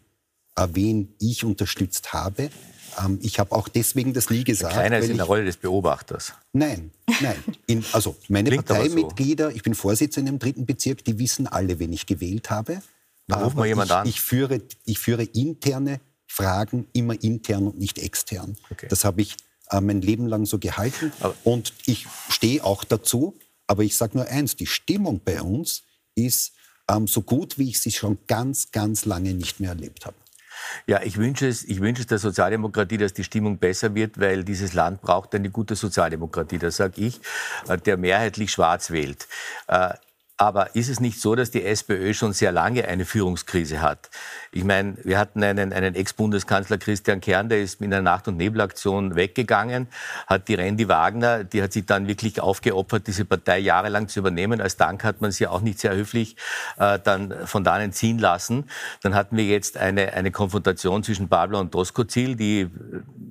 [0.55, 2.49] äh, wen ich unterstützt habe.
[3.03, 4.75] Ähm, ich habe auch deswegen das nie gesagt.
[4.75, 6.33] Keiner ist in der Rolle des Beobachters.
[6.53, 7.35] Nein, nein.
[7.67, 9.55] In, also meine Klingt Parteimitglieder, so.
[9.55, 12.81] ich bin Vorsitzender im dritten Bezirk, die wissen alle, wen ich gewählt habe.
[13.27, 14.07] Da ruft man jemand ich, an.
[14.07, 15.99] Ich führe, ich führe interne
[16.35, 18.57] Fragen immer intern und nicht extern.
[18.69, 18.87] Okay.
[18.89, 19.37] Das habe ich
[19.71, 23.39] äh, mein Leben lang so gehalten aber und ich stehe auch dazu.
[23.67, 26.51] Aber ich sage nur eins, die Stimmung bei uns ist
[26.89, 30.17] ähm, so gut, wie ich sie schon ganz, ganz lange nicht mehr erlebt habe.
[30.87, 34.43] Ja, ich wünsche es, ich wünsche es der Sozialdemokratie, dass die Stimmung besser wird, weil
[34.43, 36.57] dieses Land braucht eine gute Sozialdemokratie.
[36.57, 37.19] Das sage ich,
[37.67, 39.27] äh, der mehrheitlich schwarz wählt.
[40.37, 44.09] Aber ist es nicht so, dass die SPÖ schon sehr lange eine Führungskrise hat?
[44.51, 48.35] Ich meine, wir hatten einen, einen Ex-Bundeskanzler Christian Kern, der ist in einer Nacht- und
[48.35, 49.87] Nebelaktion weggegangen,
[50.27, 54.59] hat die Randy Wagner, die hat sich dann wirklich aufgeopfert, diese Partei jahrelang zu übernehmen.
[54.59, 56.35] Als Dank hat man sie auch nicht sehr höflich
[56.77, 58.69] äh, dann von dannen ziehen lassen.
[59.03, 62.69] Dann hatten wir jetzt eine, eine Konfrontation zwischen Pablo und Doskozil, die äh,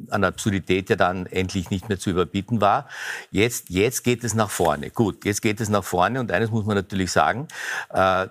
[0.09, 2.89] an Absurdität ja dann endlich nicht mehr zu überbieten war.
[3.31, 4.91] Jetzt, jetzt geht es nach vorne.
[4.91, 7.49] Gut, jetzt geht es nach vorne und eines muss man natürlich sagen,
[7.93, 8.27] äh,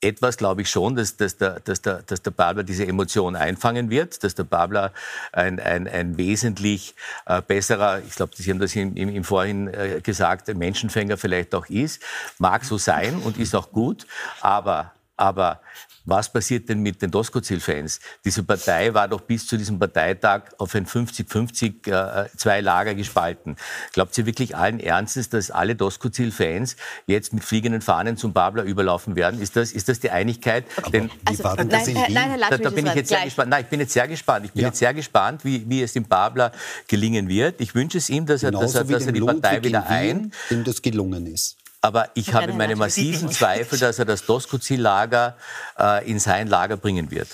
[0.00, 3.90] etwas glaube ich schon, dass, dass, der, dass, der, dass der Babler diese Emotion einfangen
[3.90, 4.92] wird, dass der Babler
[5.32, 6.94] ein, ein, ein wesentlich
[7.26, 11.54] äh, besserer, ich glaube, Sie haben das im, im, im Vorhin äh, gesagt, Menschenfänger vielleicht
[11.54, 12.02] auch ist.
[12.38, 14.06] Mag so sein und ist auch gut,
[14.40, 15.60] aber, aber
[16.06, 18.00] was passiert denn mit den Doskozil-Fans?
[18.24, 23.56] Diese Partei war doch bis zu diesem Parteitag auf ein 50-50 äh, zwei Lager gespalten.
[23.92, 29.16] Glaubt ihr wirklich allen Ernstes, dass alle Doskozil-Fans jetzt mit fliegenden Fahnen zum Babler überlaufen
[29.16, 29.40] werden?
[29.40, 30.64] Ist das, ist das die Einigkeit?
[30.92, 33.50] Denn, also, nein, nein, nein, da, da bin ich jetzt sehr gespannt.
[33.50, 34.46] Nein, ich bin jetzt sehr gespannt.
[34.46, 34.68] Ich bin ja.
[34.68, 36.52] jetzt sehr gespannt, wie, wie es dem Babler
[36.86, 37.60] gelingen wird.
[37.60, 40.32] Ich wünsche es ihm, dass er, dass er, dass er die Partei wieder ein...
[40.50, 41.56] Dem das gelungen ist.
[41.80, 45.36] Aber ich habe meine massiven Zweifel, dass er das Doskozil-Lager
[45.78, 47.28] äh, in sein Lager bringen wird.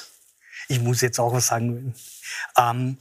[0.69, 1.95] Ich muss jetzt auch was sagen.
[2.57, 2.99] Ähm,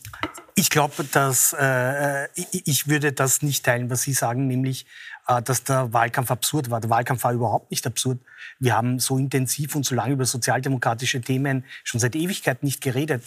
[0.55, 4.85] ich glaube, dass äh, ich, ich, würde das nicht teilen, was Sie sagen, nämlich,
[5.27, 6.81] äh, dass der Wahlkampf absurd war.
[6.81, 8.19] Der Wahlkampf war überhaupt nicht absurd.
[8.59, 13.23] Wir haben so intensiv und so lange über sozialdemokratische Themen schon seit Ewigkeit nicht geredet.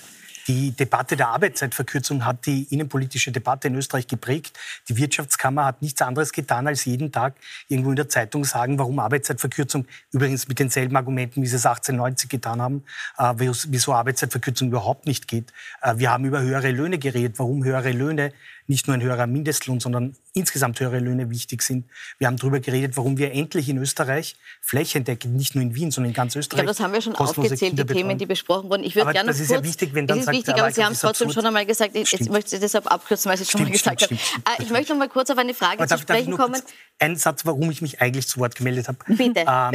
[0.47, 4.59] Die Debatte der Arbeitszeitverkürzung hat die innenpolitische Debatte in Österreich geprägt.
[4.89, 7.35] Die Wirtschaftskammer hat nichts anderes getan, als jeden Tag
[7.69, 12.29] irgendwo in der Zeitung sagen, warum Arbeitszeitverkürzung, übrigens mit denselben Argumenten, wie sie es 1890
[12.29, 12.85] getan haben,
[13.19, 15.53] äh, wieso Arbeitszeitverkürzung überhaupt nicht geht.
[15.81, 18.33] Äh, wir haben über höhere Löhne geredet, warum höhere Löhne
[18.67, 21.87] nicht nur ein höherer Mindestlohn, sondern insgesamt höhere Löhne wichtig sind.
[22.19, 26.11] Wir haben darüber geredet, warum wir endlich in Österreich flächendeckend, nicht nur in Wien, sondern
[26.11, 26.61] in ganz Österreich.
[26.61, 28.85] Ich glaube, das haben wir schon aufgezählt, die Themen, die besprochen wurden.
[28.85, 30.85] Ich würde gerne das ist kurz, ja wichtig, wenn dann das ist wichtig, aber Sie
[30.85, 31.95] haben es trotzdem schon einmal gesagt.
[31.95, 34.15] Ich, jetzt möchte ich deshalb abkürzen, weil Sie es schon mal gesagt haben.
[34.17, 36.63] Äh, ich möchte noch mal kurz auf eine Frage aber zu darf, sprechen darf kommen.
[36.99, 38.99] Ein Satz, warum ich mich eigentlich zu Wort gemeldet habe.
[39.09, 39.41] Bitte.
[39.41, 39.75] Ähm,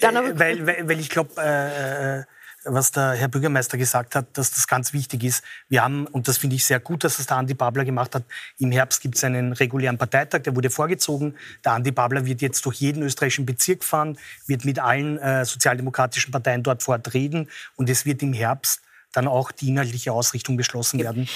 [0.00, 2.24] äh, weil, weil, weil, ich glaube, äh, äh
[2.64, 5.44] was der Herr Bürgermeister gesagt hat, dass das ganz wichtig ist.
[5.68, 8.24] Wir haben, und das finde ich sehr gut, dass das der Andi Babler gemacht hat,
[8.58, 11.36] im Herbst gibt es einen regulären Parteitag, der wurde vorgezogen.
[11.64, 16.32] Der Andi Babler wird jetzt durch jeden österreichischen Bezirk fahren, wird mit allen äh, sozialdemokratischen
[16.32, 20.56] Parteien dort vor Ort reden und es wird im Herbst dann auch die inhaltliche Ausrichtung
[20.56, 21.28] beschlossen werden.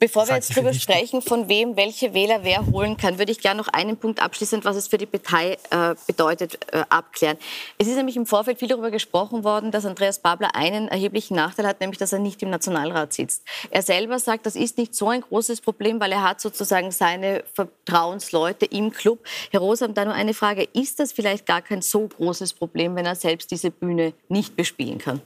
[0.00, 3.58] Bevor wir jetzt darüber sprechen, von wem welche Wähler wer holen kann, würde ich gerne
[3.60, 7.36] noch einen Punkt abschließend, was es für die Partei äh, bedeutet, äh, abklären.
[7.78, 11.66] Es ist nämlich im Vorfeld viel darüber gesprochen worden, dass Andreas Babler einen erheblichen Nachteil
[11.66, 13.42] hat, nämlich dass er nicht im Nationalrat sitzt.
[13.70, 17.42] Er selber sagt, das ist nicht so ein großes Problem, weil er hat sozusagen seine
[17.52, 19.26] Vertrauensleute im Club.
[19.50, 20.68] Herr Rosam, da nur eine Frage.
[20.74, 24.98] Ist das vielleicht gar kein so großes Problem, wenn er selbst diese Bühne nicht bespielen
[24.98, 25.20] kann?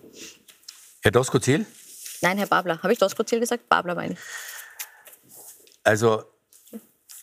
[1.03, 1.67] Herr Doskozil?
[2.23, 2.83] Nein, Herr Babler.
[2.83, 3.69] Habe ich Doskozil gesagt?
[3.69, 4.19] Babler meine ich.
[5.85, 6.25] Also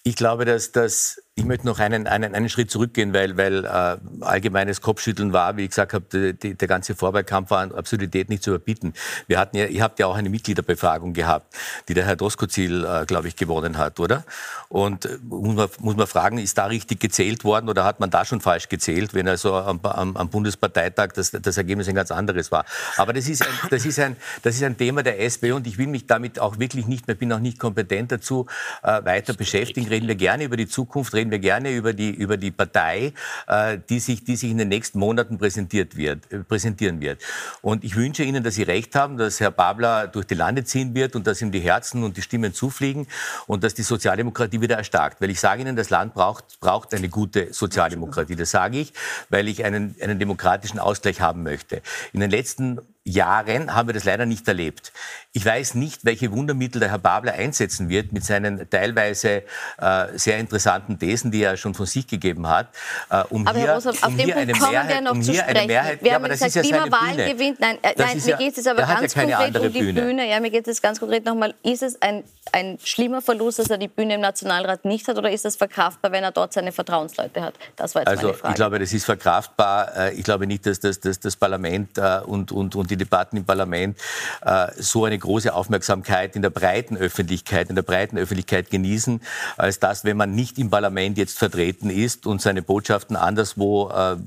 [0.03, 3.97] ich glaube, dass das ich möchte noch einen, einen, einen Schritt zurückgehen, weil, weil äh,
[4.21, 8.43] allgemeines Kopfschütteln war, wie ich gesagt habe, die, der ganze Vorwahlkampf war an Absurdität nicht
[8.43, 8.93] zu überbieten.
[9.27, 11.55] Wir hatten ja, ihr habt ja auch eine Mitgliederbefragung gehabt,
[11.87, 14.25] die der Herr Doskozil, äh, glaube ich, gewonnen hat, oder?
[14.67, 18.09] Und äh, muss, man, muss man fragen, ist da richtig gezählt worden oder hat man
[18.09, 22.11] da schon falsch gezählt, wenn also am, am, am Bundesparteitag das, das Ergebnis ein ganz
[22.11, 22.65] anderes war?
[22.97, 25.77] Aber das ist, ein, das, ist ein, das ist ein Thema der SPÖ und ich
[25.77, 28.45] will mich damit auch wirklich nicht mehr, bin auch nicht kompetent dazu,
[28.83, 29.87] äh, weiter beschäftigen.
[29.87, 33.13] Reden wir gerne über die Zukunft, reden reden wir gerne über die, über die Partei,
[33.47, 37.21] äh, die, sich, die sich in den nächsten Monaten präsentiert wird, äh, präsentieren wird.
[37.61, 40.95] Und ich wünsche Ihnen, dass Sie recht haben, dass Herr Babler durch die Lande ziehen
[40.95, 43.07] wird und dass ihm die Herzen und die Stimmen zufliegen
[43.47, 45.21] und dass die Sozialdemokratie wieder erstarkt.
[45.21, 48.35] Weil ich sage Ihnen, das Land braucht, braucht eine gute Sozialdemokratie.
[48.35, 48.93] Das sage ich,
[49.29, 51.81] weil ich einen, einen demokratischen Ausgleich haben möchte.
[52.13, 54.91] In den letzten Jahren haben wir das leider nicht erlebt.
[55.31, 59.43] Ich weiß nicht, welche Wundermittel der Herr Babler einsetzen wird mit seinen teilweise
[59.77, 62.69] äh, sehr interessanten Thesen, die er schon von sich gegeben hat,
[63.09, 66.15] äh, um aber hier, Rosam, um hier eine Mehrheit, um hier eine Mehrheit, wir ja,
[66.15, 67.33] aber das gesagt, ist ja seine Wahlen Bühne.
[67.33, 67.59] gewinnt.
[67.59, 70.01] Nein, äh, nein mir geht es aber ganz ja konkret um die Bühne.
[70.01, 70.29] Bühne.
[70.29, 71.53] Ja, mir geht es ganz konkret nochmal.
[71.63, 75.31] Ist es ein, ein schlimmer Verlust, dass er die Bühne im Nationalrat nicht hat, oder
[75.31, 77.53] ist es verkraftbar, wenn er dort seine Vertrauensleute hat?
[77.75, 78.51] Das war jetzt also, meine Frage.
[78.51, 79.95] Ich glaube, das ist verkraftbar.
[79.95, 83.37] Äh, ich glaube nicht, dass das, das, das Parlament äh, und, und, und die Debatten
[83.37, 83.97] im Parlament
[84.41, 89.21] äh, so eine große Aufmerksamkeit in der breiten Öffentlichkeit, in der breiten Öffentlichkeit genießen,
[89.57, 94.17] als das, wenn man nicht im Parlament jetzt vertreten ist und seine Botschaften anderswo äh,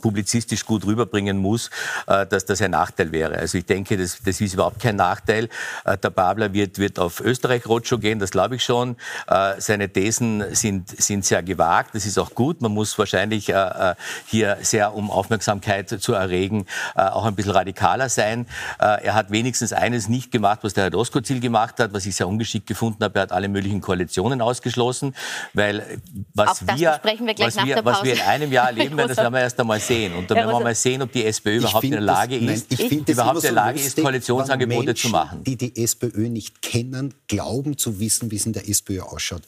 [0.00, 1.70] publizistisch gut rüberbringen muss,
[2.06, 3.36] äh, dass das ein Nachteil wäre.
[3.36, 5.48] Also ich denke, das, das ist überhaupt kein Nachteil.
[5.84, 8.96] Äh, der Babler wird, wird auf Österreich-Roadshow gehen, das glaube ich schon.
[9.28, 12.60] Äh, seine Thesen sind, sind sehr gewagt, das ist auch gut.
[12.60, 13.94] Man muss wahrscheinlich äh,
[14.26, 18.19] hier sehr, um Aufmerksamkeit zu erregen, auch ein bisschen radikaler sein.
[18.24, 18.46] Äh,
[18.78, 22.28] er hat wenigstens eines nicht gemacht, was der Herr Doskozil gemacht hat, was ich sehr
[22.28, 23.18] ungeschickt gefunden habe.
[23.18, 25.14] Er hat alle möglichen Koalitionen ausgeschlossen,
[25.54, 25.98] weil äh,
[26.34, 29.40] was, wir, wir, was, wir, was wir in einem Jahr erleben werden, das werden wir
[29.40, 30.14] erst einmal sehen.
[30.14, 32.70] Und dann werden wir mal sehen, ob die SPÖ überhaupt in der Lage das, ist,
[32.70, 35.44] nein, überhaupt in der Lage so ist, Koalitionsangebote Menschen, zu machen.
[35.44, 39.42] Die die SPÖ nicht kennen, glauben zu wissen, wie es in der SPÖ ausschaut.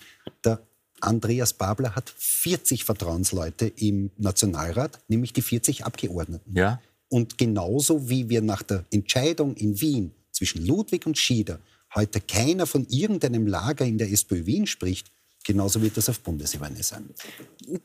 [0.44, 0.60] Der
[1.00, 6.56] Andreas Babler hat 40 Vertrauensleute im Nationalrat, nämlich die 40 Abgeordneten.
[6.56, 6.80] Ja.
[7.12, 11.58] Und genauso wie wir nach der Entscheidung in Wien zwischen Ludwig und Schieder
[11.94, 15.12] heute keiner von irgendeinem Lager in der SPÖ Wien spricht,
[15.44, 17.08] Genauso wird das auf Bundesebene sein.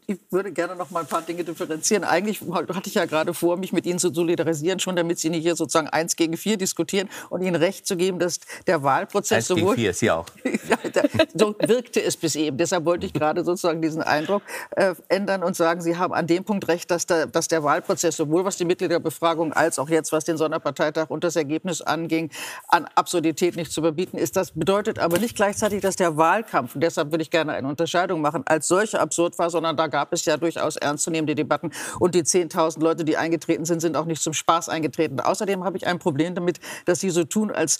[0.05, 2.03] Ich würde gerne noch mal ein paar Dinge differenzieren.
[2.03, 5.41] Eigentlich hatte ich ja gerade vor, mich mit Ihnen zu solidarisieren, schon damit Sie nicht
[5.41, 9.47] hier sozusagen eins gegen vier diskutieren und Ihnen recht zu geben, dass der Wahlprozess eins
[9.47, 9.75] sowohl...
[9.75, 10.25] Gegen vier, Sie auch.
[11.35, 12.57] so wirkte es bis eben.
[12.57, 16.43] Deshalb wollte ich gerade sozusagen diesen Eindruck äh, ändern und sagen, Sie haben an dem
[16.43, 20.25] Punkt recht, dass der, dass der Wahlprozess sowohl was die Mitgliederbefragung als auch jetzt, was
[20.25, 22.29] den Sonderparteitag und das Ergebnis anging,
[22.67, 24.35] an Absurdität nicht zu überbieten ist.
[24.35, 27.67] Das bedeutet aber nicht gleichzeitig, dass der Wahlkampf, und deshalb würde ich gerne gerne eine
[27.67, 31.71] Unterscheidung machen, als solche absurd war, sondern da gab es ja durchaus ernstzunehmende Debatten.
[31.99, 35.19] Und die 10.000 Leute, die eingetreten sind, sind auch nicht zum Spaß eingetreten.
[35.19, 37.79] Außerdem habe ich ein Problem damit, dass sie so tun, als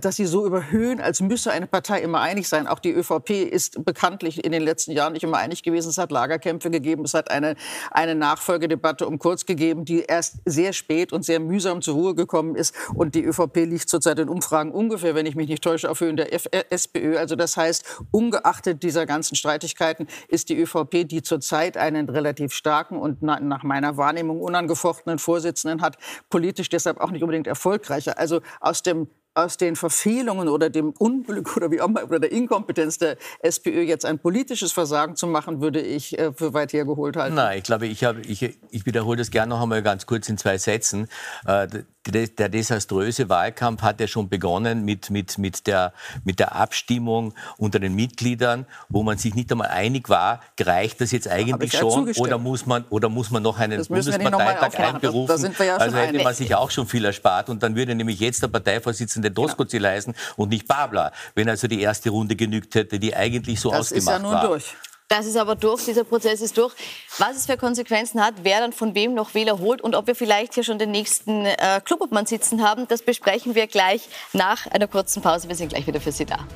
[0.00, 2.66] dass sie so überhöhen, als müsse eine Partei immer einig sein.
[2.66, 5.90] Auch die ÖVP ist bekanntlich in den letzten Jahren nicht immer einig gewesen.
[5.90, 7.54] Es hat Lagerkämpfe gegeben, es hat eine,
[7.92, 12.56] eine Nachfolgedebatte um Kurz gegeben, die erst sehr spät und sehr mühsam zur Ruhe gekommen
[12.56, 12.74] ist.
[12.94, 16.16] Und die ÖVP liegt zurzeit in Umfragen ungefähr, wenn ich mich nicht täusche, auf Höhen
[16.16, 17.16] der F äh, SPÖ.
[17.16, 22.98] Also das heißt, ungeachtet dieser ganzen Streitigkeiten ist die ÖVP, die zurzeit einen relativ starken
[22.98, 25.96] und nach meiner Wahrnehmung unangefochtenen Vorsitzenden hat,
[26.28, 28.18] politisch deshalb auch nicht unbedingt erfolgreicher.
[28.18, 32.32] Also aus dem aus den Verfehlungen oder dem Unglück oder wie auch immer oder der
[32.32, 37.16] Inkompetenz der SPÖ jetzt ein politisches Versagen zu machen, würde ich äh, für weit hergeholt
[37.16, 37.36] halten.
[37.36, 40.36] Nein, ich glaube, ich, hab, ich, ich wiederhole das gerne noch einmal ganz kurz in
[40.36, 41.08] zwei Sätzen.
[41.46, 41.68] Äh,
[42.06, 45.92] der desaströse Wahlkampf hat ja schon begonnen mit, mit, mit, der,
[46.24, 51.12] mit der Abstimmung unter den Mitgliedern, wo man sich nicht einmal einig war, reicht das
[51.12, 55.42] jetzt eigentlich schon oder muss, man, oder muss man noch einen Bundesparteitag einberufen?
[55.42, 58.18] Da, da ja also hätte man sich auch schon viel erspart und dann würde nämlich
[58.20, 59.92] jetzt der Parteivorsitzende Doskozil genau.
[59.92, 63.92] heißen und nicht Babler, wenn also die erste Runde genügt hätte, die eigentlich so das
[63.92, 64.12] ausgemacht war.
[64.12, 64.48] Das ist ja nun war.
[64.48, 64.76] durch.
[65.12, 66.72] Das ist aber durch, dieser Prozess ist durch.
[67.18, 70.14] Was es für Konsequenzen hat, wer dann von wem noch Wähler holt und ob wir
[70.14, 74.86] vielleicht hier schon den nächsten äh, Clubobmann sitzen haben, das besprechen wir gleich nach einer
[74.86, 75.48] kurzen Pause.
[75.48, 76.46] Wir sind gleich wieder für Sie da.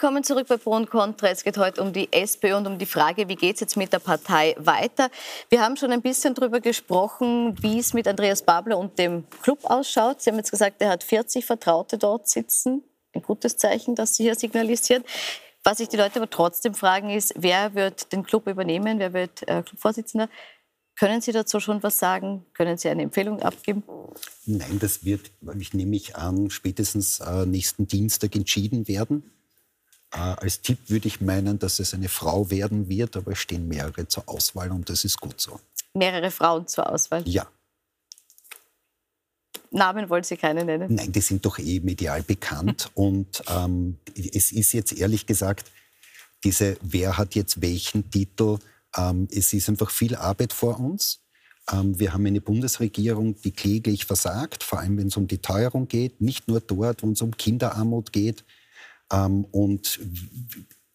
[0.00, 1.26] Willkommen zurück bei Pro und Contra.
[1.26, 3.92] Es geht heute um die SPÖ und um die Frage, wie geht es jetzt mit
[3.92, 5.10] der Partei weiter.
[5.50, 9.58] Wir haben schon ein bisschen darüber gesprochen, wie es mit Andreas Babler und dem Club
[9.64, 10.22] ausschaut.
[10.22, 12.84] Sie haben jetzt gesagt, er hat 40 Vertraute dort sitzen.
[13.12, 15.02] Ein gutes Zeichen, das Sie hier signalisieren.
[15.64, 19.00] Was sich die Leute aber trotzdem fragen, ist, wer wird den Club übernehmen?
[19.00, 20.28] Wer wird äh, Clubvorsitzender?
[20.96, 22.46] Können Sie dazu schon was sagen?
[22.54, 23.82] Können Sie eine Empfehlung abgeben?
[24.46, 29.32] Nein, das wird, ich nehme mich an, spätestens äh, nächsten Dienstag entschieden werden.
[30.12, 33.68] Äh, als Tipp würde ich meinen, dass es eine Frau werden wird, aber es stehen
[33.68, 35.60] mehrere zur Auswahl und das ist gut so.
[35.94, 37.22] Mehrere Frauen zur Auswahl?
[37.26, 37.46] Ja.
[39.70, 40.94] Namen wollen Sie keine nennen?
[40.94, 42.90] Nein, die sind doch eh medial bekannt.
[42.94, 45.70] und ähm, es ist jetzt ehrlich gesagt,
[46.44, 48.58] diese, wer hat jetzt welchen Titel,
[48.96, 51.20] ähm, es ist einfach viel Arbeit vor uns.
[51.70, 55.88] Ähm, wir haben eine Bundesregierung, die kläglich versagt, vor allem wenn es um die Teuerung
[55.88, 58.44] geht, nicht nur dort, wo es um Kinderarmut geht,
[59.12, 60.00] ähm, und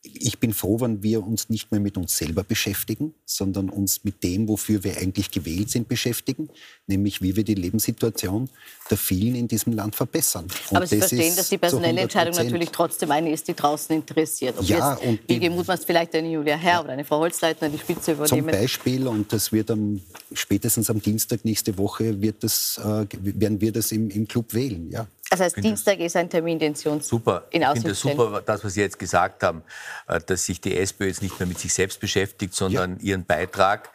[0.03, 4.21] ich bin froh, wenn wir uns nicht mehr mit uns selber beschäftigen, sondern uns mit
[4.23, 6.49] dem, wofür wir eigentlich gewählt sind, beschäftigen,
[6.87, 8.49] nämlich wie wir die Lebenssituation
[8.89, 10.45] der vielen in diesem Land verbessern.
[10.69, 13.95] Und Aber Sie das verstehen, dass die personelle Entscheidung natürlich trotzdem eine ist, die draußen
[13.95, 14.57] interessiert.
[14.59, 17.69] Ob ja, jetzt, und wie gemutmaßt vielleicht eine Julia Herr ja, oder eine Frau Holzleitner
[17.69, 18.49] die Spitze übernehmen.
[18.49, 20.01] Zum Beispiel, und das wird am,
[20.33, 24.91] spätestens am Dienstag nächste Woche, wird das, äh, werden wir das im, im Club wählen.
[24.91, 25.07] Ja.
[25.33, 27.45] Das heißt, Dienstag ist ein Termin, den Sie uns super.
[27.49, 29.63] in Aussicht Ich finde super, das, was Sie jetzt gesagt haben,
[30.07, 33.03] äh, dass sich die SPÖ jetzt nicht mehr mit sich selbst beschäftigt, sondern ja.
[33.03, 33.89] ihren Beitrag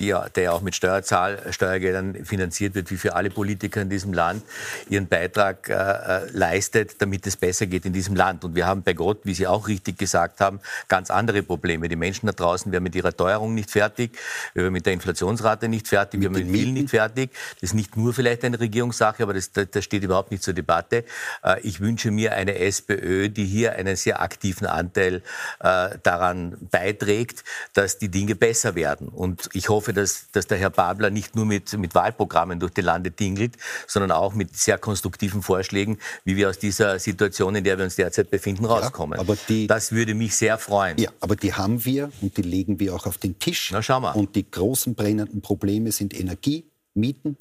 [0.00, 4.42] die, der auch mit Steuerzahl, Steuergeldern finanziert wird, wie für alle Politiker in diesem Land,
[4.88, 8.44] ihren Beitrag äh, äh, leistet, damit es besser geht in diesem Land.
[8.44, 11.88] Und wir haben bei Gott, wie Sie auch richtig gesagt haben, ganz andere Probleme.
[11.88, 14.18] Die Menschen da draußen werden mit ihrer Teuerung nicht fertig,
[14.54, 17.30] wir werden mit der Inflationsrate nicht fertig, wir werden mit vielen nicht fertig.
[17.60, 21.04] Das ist nicht nur vielleicht eine Regierungssache, aber das, das steht überhaupt nicht zur Debatte.
[21.44, 25.22] Äh, ich wünsche mir eine SPÖ, die hier einen sehr aktiven Anteil
[25.60, 29.08] äh, daran beiträgt, dass die Dinge besser werden.
[29.08, 32.72] Und ich hoffe, hoffe, dass, dass der Herr Babler nicht nur mit, mit Wahlprogrammen durch
[32.72, 33.54] die Lande tingelt,
[33.86, 37.96] sondern auch mit sehr konstruktiven Vorschlägen, wie wir aus dieser Situation, in der wir uns
[37.96, 39.16] derzeit befinden, rauskommen.
[39.16, 40.98] Ja, aber die, das würde mich sehr freuen.
[40.98, 43.70] Ja, aber die haben wir und die legen wir auch auf den Tisch.
[43.72, 44.12] Na, schau mal.
[44.12, 46.64] Und die großen brennenden Probleme sind Energie,
[46.94, 47.36] Mieten,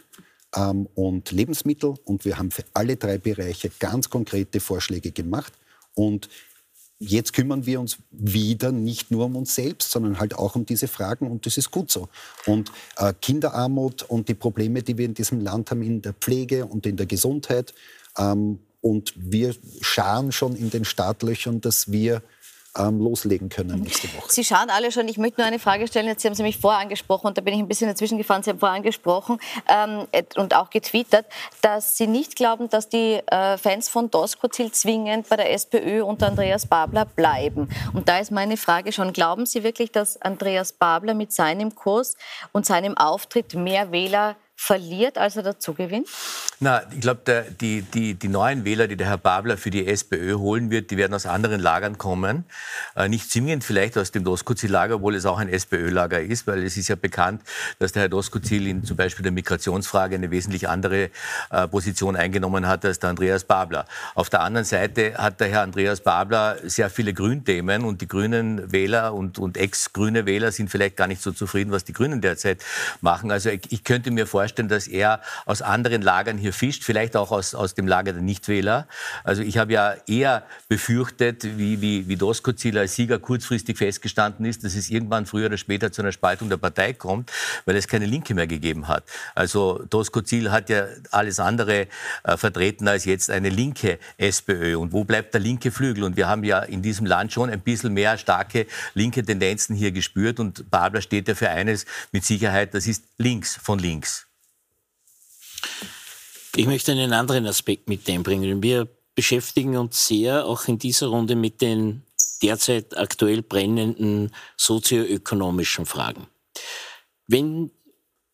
[0.55, 1.95] ähm, und Lebensmittel.
[2.05, 5.53] Und wir haben für alle drei Bereiche ganz konkrete Vorschläge gemacht.
[5.93, 6.29] Und
[6.99, 10.87] jetzt kümmern wir uns wieder nicht nur um uns selbst, sondern halt auch um diese
[10.87, 12.09] Fragen und das ist gut so.
[12.45, 16.65] Und äh, Kinderarmut und die Probleme, die wir in diesem Land haben in der Pflege
[16.65, 17.73] und in der Gesundheit.
[18.17, 22.21] Ähm, und wir scharen schon in den Startlöchern, dass wir
[22.79, 24.31] ähm, loslegen können nächste Woche.
[24.31, 25.07] Sie schauen alle schon.
[25.07, 26.07] Ich möchte nur eine Frage stellen.
[26.07, 28.43] Jetzt, Sie haben Sie mich vorher angesprochen und da bin ich ein bisschen dazwischen gefahren.
[28.43, 30.07] Sie haben vorher angesprochen ähm,
[30.37, 31.25] und auch getwittert,
[31.61, 36.27] dass Sie nicht glauben, dass die äh, Fans von Doskozil zwingend bei der SPÖ unter
[36.27, 37.69] Andreas Babler bleiben.
[37.93, 42.15] Und da ist meine Frage schon, glauben Sie wirklich, dass Andreas Babler mit seinem Kurs
[42.51, 46.09] und seinem Auftritt mehr Wähler verliert, als er dazu gewinnt?
[46.59, 50.33] Na, ich glaube, die, die, die neuen Wähler, die der Herr Babler für die SPÖ
[50.33, 52.43] holen wird, die werden aus anderen Lagern kommen.
[52.97, 56.75] Äh, nicht zwingend vielleicht aus dem Doskozil-Lager, obwohl es auch ein SPÖ-Lager ist, weil es
[56.75, 57.41] ist ja bekannt,
[57.79, 61.09] dass der Herr Doskozil in zum Beispiel der Migrationsfrage eine wesentlich andere
[61.51, 63.85] äh, Position eingenommen hat als der Andreas Babler.
[64.13, 68.73] Auf der anderen Seite hat der Herr Andreas Babler sehr viele Grünthemen und die grünen
[68.73, 72.61] Wähler und, und ex-grüne Wähler sind vielleicht gar nicht so zufrieden, was die Grünen derzeit
[72.99, 73.31] machen.
[73.31, 77.15] Also ich, ich könnte mir vorstellen, vorstellen, dass er aus anderen Lagern hier fischt, vielleicht
[77.15, 78.87] auch aus, aus dem Lager der Nichtwähler.
[79.23, 84.63] Also ich habe ja eher befürchtet, wie, wie, wie Doskozil als Sieger kurzfristig festgestanden ist,
[84.63, 87.31] dass es irgendwann früher oder später zu einer Spaltung der Partei kommt,
[87.65, 89.03] weil es keine Linke mehr gegeben hat.
[89.35, 91.87] Also Doskozil hat ja alles andere
[92.23, 94.77] äh, vertreten als jetzt eine linke SPÖ.
[94.77, 96.03] Und wo bleibt der linke Flügel?
[96.03, 99.91] Und wir haben ja in diesem Land schon ein bisschen mehr starke linke Tendenzen hier
[99.91, 100.39] gespürt.
[100.39, 104.29] Und Babler steht ja für eines mit Sicherheit, das ist links von links.
[106.55, 108.63] Ich möchte einen anderen Aspekt mit einbringen.
[108.63, 112.03] Wir beschäftigen uns sehr auch in dieser Runde mit den
[112.41, 116.27] derzeit aktuell brennenden sozioökonomischen Fragen.
[117.27, 117.71] Wenn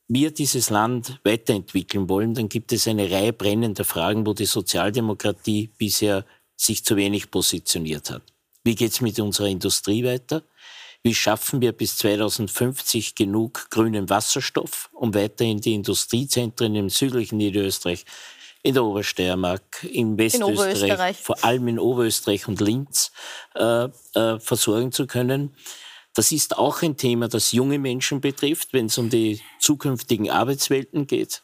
[0.08, 5.70] wir dieses Land weiterentwickeln wollen, dann gibt es eine Reihe brennender Fragen, wo die Sozialdemokratie
[5.78, 8.22] bisher sich zu wenig positioniert hat.
[8.64, 10.44] Wie geht es mit unserer Industrie weiter?
[11.06, 18.06] Wie schaffen wir bis 2050 genug grünen Wasserstoff, um weiterhin die Industriezentren im südlichen Niederösterreich,
[18.64, 23.12] in der Obersteiermark, im Westösterreich, vor allem in Oberösterreich und Linz
[23.54, 25.56] äh, äh, versorgen zu können?
[26.16, 31.06] Das ist auch ein Thema, das junge Menschen betrifft, wenn es um die zukünftigen Arbeitswelten
[31.06, 31.44] geht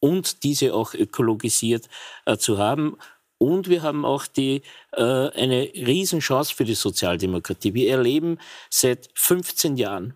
[0.00, 1.90] und diese auch ökologisiert
[2.24, 2.96] äh, zu haben.
[3.42, 4.62] Und wir haben auch die,
[4.92, 7.74] äh, eine Riesenchance für die Sozialdemokratie.
[7.74, 8.38] Wir erleben
[8.70, 10.14] seit 15 Jahren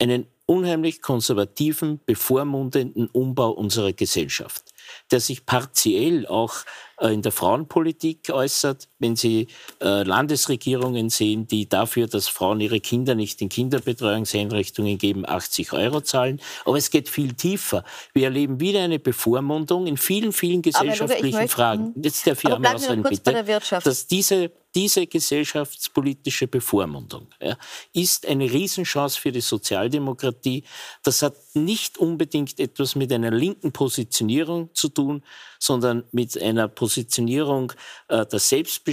[0.00, 4.72] einen unheimlich konservativen, bevormundenden Umbau unserer Gesellschaft
[5.10, 6.54] der sich partiell auch
[6.98, 9.48] äh, in der Frauenpolitik äußert, wenn Sie
[9.80, 16.00] äh, Landesregierungen sehen, die dafür, dass Frauen ihre Kinder nicht in Kinderbetreuungseinrichtungen geben, 80 Euro
[16.00, 16.40] zahlen.
[16.64, 17.84] Aber es geht viel tiefer.
[18.12, 21.94] Wir erleben wieder eine Bevormundung in vielen, vielen gesellschaftlichen möchte, Fragen.
[22.02, 23.60] Jetzt darf ich einmal ausreden, bitte.
[23.84, 27.56] Dass diese diese gesellschaftspolitische Bevormundung ja,
[27.94, 30.62] ist eine Riesenchance für die Sozialdemokratie.
[31.02, 35.24] Das hat nicht unbedingt etwas mit einer linken Positionierung zu tun,
[35.58, 37.72] sondern mit einer Positionierung
[38.08, 38.87] äh, der Selbstbestimmung,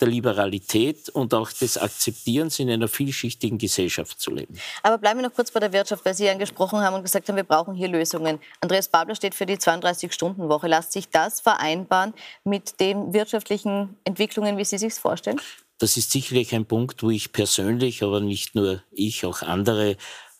[0.00, 4.58] der Liberalität und auch des Akzeptierens in einer vielschichtigen Gesellschaft zu leben.
[4.82, 7.36] Aber bleiben wir noch kurz bei der Wirtschaft, weil Sie angesprochen haben und gesagt haben,
[7.36, 8.38] wir brauchen hier Lösungen.
[8.60, 10.68] Andreas Babler steht für die 32-Stunden-Woche.
[10.68, 12.14] Lässt sich das vereinbaren
[12.44, 15.40] mit den wirtschaftlichen Entwicklungen, wie Sie sich vorstellen?
[15.78, 19.96] Das ist sicherlich ein Punkt, wo ich persönlich, aber nicht nur ich, auch andere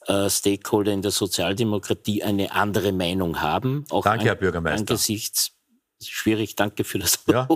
[0.07, 3.85] äh, Stakeholder in der Sozialdemokratie eine andere Meinung haben.
[3.91, 4.81] Auch Danke, Herr Bürgermeister.
[4.81, 5.53] Angesichts
[6.01, 7.49] schwierig, danke für das ja.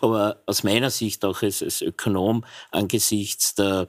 [0.00, 3.88] aber aus meiner Sicht auch als, als Ökonom angesichts der,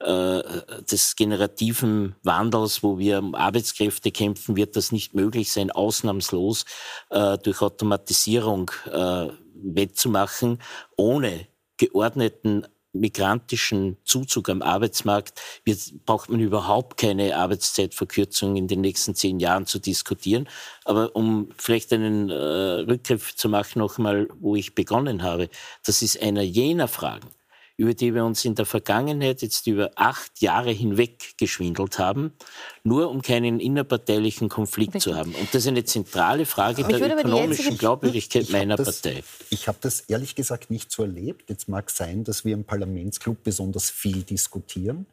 [0.00, 0.42] äh,
[0.90, 6.64] des generativen Wandels, wo wir um Arbeitskräfte kämpfen, wird das nicht möglich sein, ausnahmslos
[7.10, 10.60] äh, durch Automatisierung äh, wettzumachen,
[10.96, 11.46] ohne
[11.76, 19.40] geordneten migrantischen Zuzug am Arbeitsmarkt wird, braucht man überhaupt keine Arbeitszeitverkürzung in den nächsten zehn
[19.40, 20.48] Jahren zu diskutieren.
[20.84, 25.50] Aber um vielleicht einen äh, Rückgriff zu machen, nochmal, wo ich begonnen habe,
[25.84, 27.28] das ist einer jener Fragen,
[27.76, 32.32] über die wir uns in der Vergangenheit jetzt über acht Jahre hinweg geschwindelt haben,
[32.84, 35.34] nur um keinen innerparteilichen Konflikt zu haben.
[35.34, 39.24] Und das ist eine zentrale Frage der ökonomischen Glaubwürdigkeit meiner das, Partei.
[39.50, 41.50] Ich habe das ehrlich gesagt nicht so erlebt.
[41.50, 45.06] Jetzt mag sein, dass wir im Parlamentsclub besonders viel diskutieren,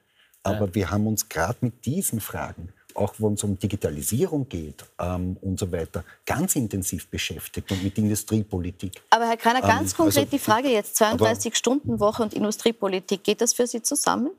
[0.44, 0.76] aber ja.
[0.76, 5.60] wir haben uns gerade mit diesen Fragen auch wenn es um Digitalisierung geht ähm, und
[5.60, 9.02] so weiter, ganz intensiv beschäftigt und mit Industriepolitik.
[9.10, 13.54] Aber Herr Kreiner, ganz ähm, konkret also, die Frage jetzt, 32-Stunden-Woche und Industriepolitik, geht das
[13.54, 14.32] für Sie zusammen?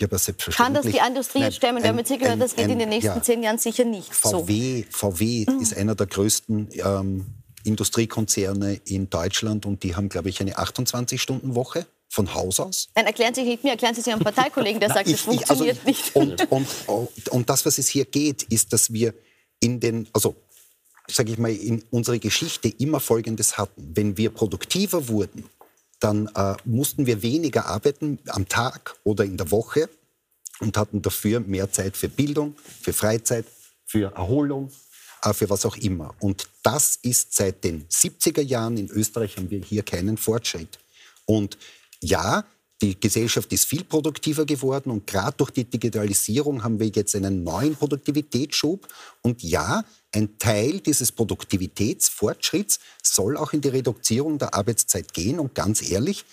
[0.00, 0.82] Ja, aber selbstverständlich.
[0.82, 1.82] Kann das die Industrie jetzt stemmen?
[1.82, 4.14] Wir haben jetzt gehört, das geht ein, in den nächsten ja, zehn Jahren sicher nicht
[4.14, 5.10] VW, so.
[5.10, 5.60] VW mhm.
[5.60, 7.26] ist einer der größten ähm,
[7.64, 11.86] Industriekonzerne in Deutschland und die haben, glaube ich, eine 28-Stunden-Woche.
[12.16, 12.88] Von Haus aus.
[12.94, 15.88] Nein, erklären Sie nicht mir, erklären Sie es Ihrem Parteikollegen, der sagt, es funktioniert also,
[15.88, 16.16] nicht.
[16.16, 19.12] Und, und, und das, was es hier geht, ist, dass wir
[19.60, 20.34] in den, also
[21.08, 23.92] sage ich mal, in unserer Geschichte immer Folgendes hatten.
[23.94, 25.44] Wenn wir produktiver wurden,
[26.00, 29.90] dann äh, mussten wir weniger arbeiten am Tag oder in der Woche
[30.60, 33.44] und hatten dafür mehr Zeit für Bildung, für Freizeit,
[33.84, 34.72] für Erholung,
[35.22, 36.14] äh, für was auch immer.
[36.20, 40.78] Und das ist seit den 70er Jahren in Österreich haben wir hier keinen Fortschritt.
[41.26, 41.58] Und
[42.06, 42.44] ja,
[42.82, 47.42] die Gesellschaft ist viel produktiver geworden und gerade durch die Digitalisierung haben wir jetzt einen
[47.42, 48.86] neuen Produktivitätsschub.
[49.22, 49.82] Und ja,
[50.14, 55.38] ein Teil dieses Produktivitätsfortschritts soll auch in die Reduzierung der Arbeitszeit gehen.
[55.38, 56.26] Und ganz ehrlich,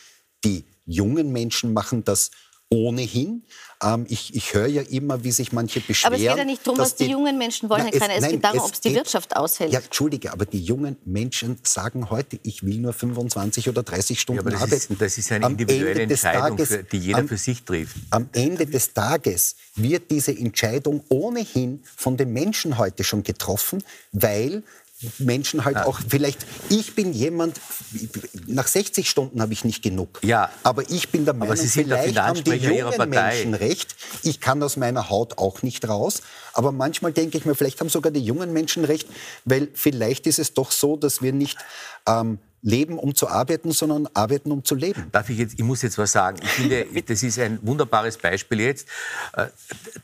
[0.44, 2.32] die jungen Menschen machen das
[2.74, 3.44] ohnehin.
[3.84, 6.14] Ähm, ich, ich höre ja immer, wie sich manche beschweren.
[6.14, 8.16] Aber es geht ja nicht darum, was die, die, jungen Menschen wollen, Herr Kreiner.
[8.16, 9.72] Es, es geht darum, ob es die geht, Wirtschaft aushält.
[9.72, 14.46] Ja, Entschuldige, aber die jungen Menschen sagen heute, ich will nur 25 oder 30 Stunden
[14.46, 14.94] ja, das arbeiten.
[14.94, 17.96] Ist, das ist eine individuelle Entscheidung, Tages, für, die jeder am, für sich trifft.
[18.10, 24.64] Am Ende des Tages wird diese Entscheidung ohnehin von den Menschen heute schon getroffen, weil
[25.20, 25.86] Menschen halt ja.
[25.86, 27.60] auch vielleicht, ich bin jemand,
[28.48, 30.20] nach 60 Stunden habe ich nicht genug.
[30.24, 30.50] Ja.
[30.64, 33.96] Aber ich bin der Meinung, vielleicht haben die jungen Menschen recht.
[34.24, 36.22] Ich kann aus meiner Haut auch nicht raus.
[36.54, 39.08] Aber manchmal denke ich mir, vielleicht haben sogar die jungen Menschen recht,
[39.46, 41.58] weil vielleicht ist es doch so, dass wir nicht
[42.08, 45.10] ähm, leben, um zu arbeiten, sondern arbeiten, um zu leben.
[45.12, 46.38] Darf ich jetzt, ich muss jetzt was sagen.
[46.42, 48.88] Ich finde, das ist ein wunderbares Beispiel jetzt.
[49.34, 49.48] Äh,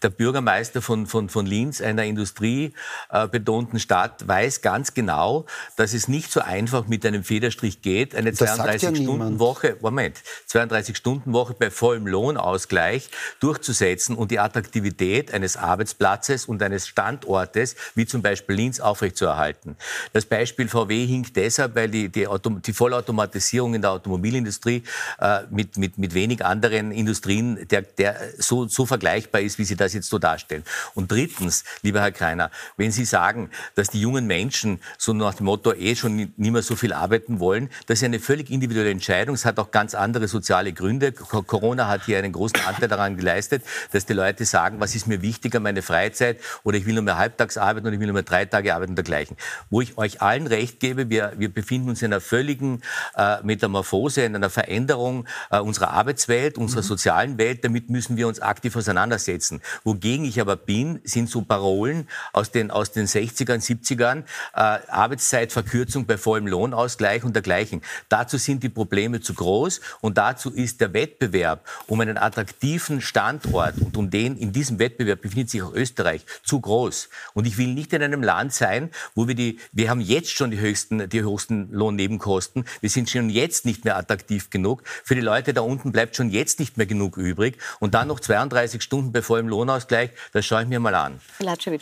[0.04, 5.46] der Bürgermeister von, von, von Linz, einer industriebetonten Stadt, weiß ganz genau,
[5.78, 10.18] dass es nicht so einfach mit einem Federstrich geht, eine 32-Stunden-Woche, Moment,
[10.50, 18.22] 32-Stunden-Woche bei vollem Lohnausgleich durchzusetzen und die Attraktivität eines Arbeitsplatzes und eines Standortes, wie zum
[18.22, 19.78] Beispiel Linz, aufrechtzuerhalten.
[20.12, 24.84] Das Beispiel VW hinkt deshalb, weil die, die Auto die Vollautomatisierung in der Automobilindustrie
[25.20, 29.76] äh, mit, mit, mit wenig anderen Industrien, der, der so, so vergleichbar ist, wie Sie
[29.76, 30.64] das jetzt so darstellen.
[30.96, 35.46] Und drittens, lieber Herr Kreiner, wenn Sie sagen, dass die jungen Menschen so nach dem
[35.46, 39.36] Motto eh schon nicht mehr so viel arbeiten wollen, das ist eine völlig individuelle Entscheidung.
[39.36, 41.12] Es hat auch ganz andere soziale Gründe.
[41.12, 45.22] Corona hat hier einen großen Anteil daran geleistet, dass die Leute sagen, was ist mir
[45.22, 48.24] wichtiger, meine Freizeit oder ich will nur mehr halbtags arbeiten oder ich will nur mehr
[48.24, 49.38] drei Tage arbeiten und dergleichen.
[49.70, 52.82] Wo ich euch allen recht gebe, wir, wir befinden uns in einer völligen
[53.18, 56.88] äh, Metamorphose, in einer Veränderung äh, unserer Arbeitswelt, unserer mhm.
[56.88, 57.66] sozialen Welt.
[57.66, 59.60] Damit müssen wir uns aktiv auseinandersetzen.
[59.84, 64.20] Wogegen ich aber bin, sind so Parolen aus den, aus den 60ern, 70ern,
[64.54, 67.82] äh, Arbeitszeitverkürzung bei vollem Lohnausgleich und dergleichen.
[68.08, 73.82] Dazu sind die Probleme zu groß und dazu ist der Wettbewerb um einen attraktiven Standort
[73.82, 77.10] und um den, in diesem Wettbewerb befindet sich auch Österreich, zu groß.
[77.34, 80.52] Und ich will nicht in einem Land sein, wo wir die, wir haben jetzt schon
[80.52, 82.66] die höchsten, die höchsten Lohnnebenkosten Nebenkosten.
[82.82, 84.84] Wir sind schon jetzt nicht mehr attraktiv genug.
[85.04, 87.58] Für die Leute da unten bleibt schon jetzt nicht mehr genug übrig.
[87.80, 91.20] Und dann noch 32 Stunden bei vollem Lohnausgleich, das schaue ich mir mal an.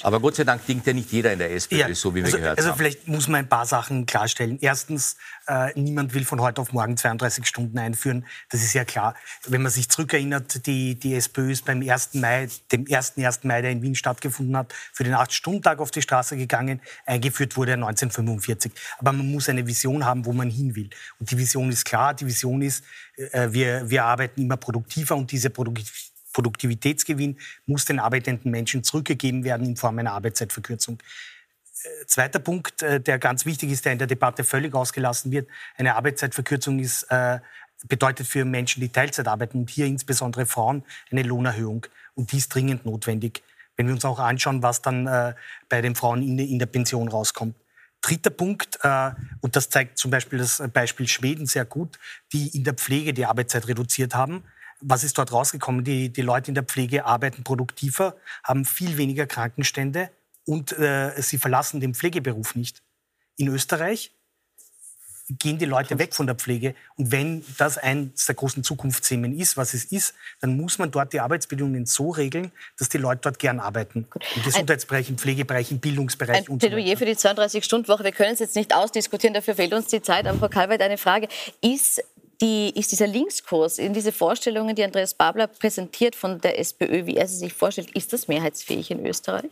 [0.03, 2.25] Aber Gott sei Dank denkt ja nicht jeder in der SPÖ ja, so, wie wir
[2.25, 2.73] also, gehört also haben.
[2.73, 4.57] Also vielleicht muss man ein paar Sachen klarstellen.
[4.61, 5.17] Erstens,
[5.47, 8.25] äh, niemand will von heute auf morgen 32 Stunden einführen.
[8.49, 9.15] Das ist ja klar.
[9.47, 12.15] Wenn man sich zurückerinnert, die, die SPÖ ist beim 1.
[12.15, 13.43] Mai, dem ersten 1.
[13.43, 16.81] Mai, der in Wien stattgefunden hat, für den 8-Stunden-Tag auf die Straße gegangen.
[17.05, 18.71] Eingeführt wurde er 1945.
[18.97, 20.89] Aber man muss eine Vision haben, wo man hin will.
[21.19, 22.13] Und die Vision ist klar.
[22.13, 22.83] Die Vision ist,
[23.15, 29.65] äh, wir, wir arbeiten immer produktiver und diese Produktivitätsgewinn muss den arbeitenden Menschen zurückgegeben werden
[29.65, 30.99] in Form einer Arbeitszeitverkürzung.
[32.05, 35.47] Zweiter Punkt, äh, der ganz wichtig ist, der in der Debatte völlig ausgelassen wird.
[35.77, 37.39] Eine Arbeitszeitverkürzung ist, äh,
[37.87, 41.85] bedeutet für Menschen, die Teilzeit arbeiten und hier insbesondere Frauen eine Lohnerhöhung.
[42.15, 43.43] Und die ist dringend notwendig.
[43.75, 45.35] Wenn wir uns auch anschauen, was dann äh,
[45.69, 47.55] bei den Frauen in, der Pension rauskommt.
[48.01, 48.79] Dritter Punkt,
[49.41, 51.97] und das zeigt zum Beispiel das Beispiel Schweden sehr gut,
[52.31, 54.43] die in der Pflege die Arbeitszeit reduziert haben.
[54.79, 55.83] Was ist dort rausgekommen?
[55.83, 60.11] Die, die Leute in der Pflege arbeiten produktiver, haben viel weniger Krankenstände
[60.47, 62.81] und äh, sie verlassen den Pflegeberuf nicht.
[63.35, 64.11] In Österreich
[65.29, 66.73] gehen die Leute weg von der Pflege.
[66.95, 71.11] Und wenn das eines der großen Zukunftsthemen ist, was es ist, dann muss man dort
[71.11, 74.07] die Arbeitsbedingungen so regeln, dass die Leute dort gern arbeiten.
[74.35, 78.05] Im Gesundheitsbereich, im Pflegebereich, im Bildungsbereich ein und so Plädoyer für die 32-Stunden-Woche.
[78.05, 80.27] Wir können es jetzt nicht ausdiskutieren, dafür fehlt uns die Zeit.
[80.27, 81.27] Aber Frau Kalweit, eine Frage.
[81.61, 82.01] Ist
[82.39, 87.17] die, ist dieser Linkskurs in diese Vorstellungen, die Andreas Babler präsentiert von der SPÖ, wie
[87.17, 89.49] er sie sich vorstellt, ist das mehrheitsfähig in Österreich?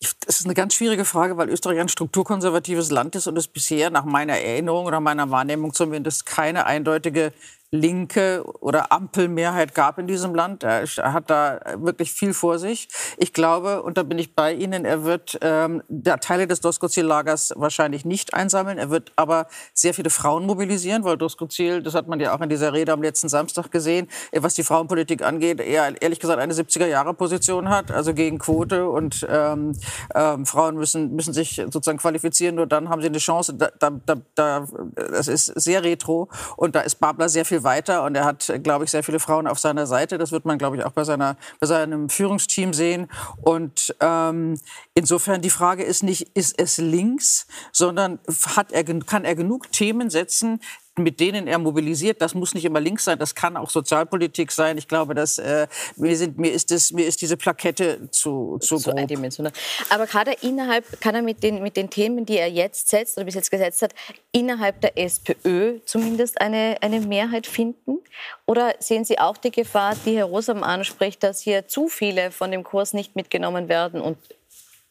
[0.00, 3.88] Das ist eine ganz schwierige Frage, weil Österreich ein strukturkonservatives Land ist und es bisher
[3.90, 7.32] nach meiner Erinnerung oder meiner Wahrnehmung zumindest keine eindeutige
[7.70, 10.62] linke oder Ampelmehrheit gab in diesem Land.
[10.62, 12.88] Er hat da wirklich viel vor sich.
[13.16, 15.82] Ich glaube, und da bin ich bei Ihnen, er wird ähm,
[16.20, 18.78] Teile des Doskozil-Lagers wahrscheinlich nicht einsammeln.
[18.78, 22.48] Er wird aber sehr viele Frauen mobilisieren, weil Doskozil, das hat man ja auch in
[22.48, 27.68] dieser Rede am letzten Samstag gesehen, was die Frauenpolitik angeht, er ehrlich gesagt eine 70er-Jahre-Position
[27.68, 29.72] hat, also gegen Quote und ähm,
[30.14, 33.54] ähm, Frauen müssen, müssen sich sozusagen qualifizieren, nur dann haben sie eine Chance.
[33.54, 33.90] Da, da,
[34.34, 38.52] da, das ist sehr retro und da ist Babler sehr viel weiter und er hat,
[38.62, 40.18] glaube ich, sehr viele Frauen auf seiner Seite.
[40.18, 43.08] Das wird man, glaube ich, auch bei, seiner, bei seinem Führungsteam sehen.
[43.42, 44.58] Und ähm,
[44.94, 48.18] insofern die Frage ist nicht, ist es links, sondern
[48.56, 50.60] hat er, kann er genug Themen setzen,
[50.98, 52.22] mit denen er mobilisiert.
[52.22, 54.78] Das muss nicht immer links sein, das kann auch Sozialpolitik sein.
[54.78, 55.66] Ich glaube, dass äh,
[55.96, 59.52] mir, sind, mir, ist das, mir ist diese Plakette zu, zu, zu eindimensional.
[59.90, 63.26] Aber gerade innerhalb, kann er mit den, mit den Themen, die er jetzt setzt oder
[63.26, 63.94] bis jetzt gesetzt hat,
[64.32, 67.98] innerhalb der SPÖ zumindest eine, eine Mehrheit finden?
[68.46, 72.50] Oder sehen Sie auch die Gefahr, die Herr Rosam anspricht, dass hier zu viele von
[72.50, 74.16] dem Kurs nicht mitgenommen werden und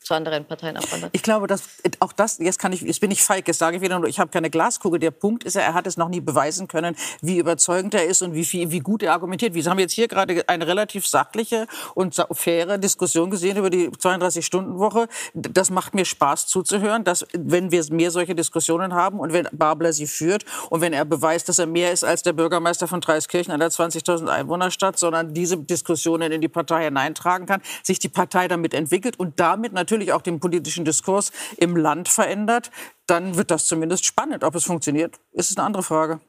[0.06, 1.10] zu anderen Parteien abwandert.
[1.14, 1.64] Ich glaube, dass
[1.99, 4.30] auch das, jetzt kann ich, jetzt bin ich feig, jetzt sage ich wieder ich habe
[4.30, 4.99] keine Glaskugel.
[4.99, 8.22] Der Punkt ist ja, er hat es noch nie beweisen können, wie überzeugend er ist
[8.22, 9.56] und wie, wie gut er argumentiert.
[9.56, 15.08] Wir haben jetzt hier gerade eine relativ sachliche und faire Diskussion gesehen über die 32-Stunden-Woche.
[15.34, 19.91] Das macht mir Spaß zuzuhören, dass wenn wir mehr solche Diskussionen haben und wenn Babler
[19.91, 23.51] sie führt und wenn er beweist, dass er mehr ist als der Bürgermeister von Dreiskirchen
[23.51, 28.76] einer 20.000 Einwohnerstadt, sondern diese Diskussionen in die Partei hineintragen kann, sich die Partei damit
[28.76, 32.72] entwickelt und damit natürlich natürlich auch den politischen Diskurs im Land verändert,
[33.08, 34.43] dann wird das zumindest spannend.
[34.43, 36.20] Ob es funktioniert, ist eine andere Frage.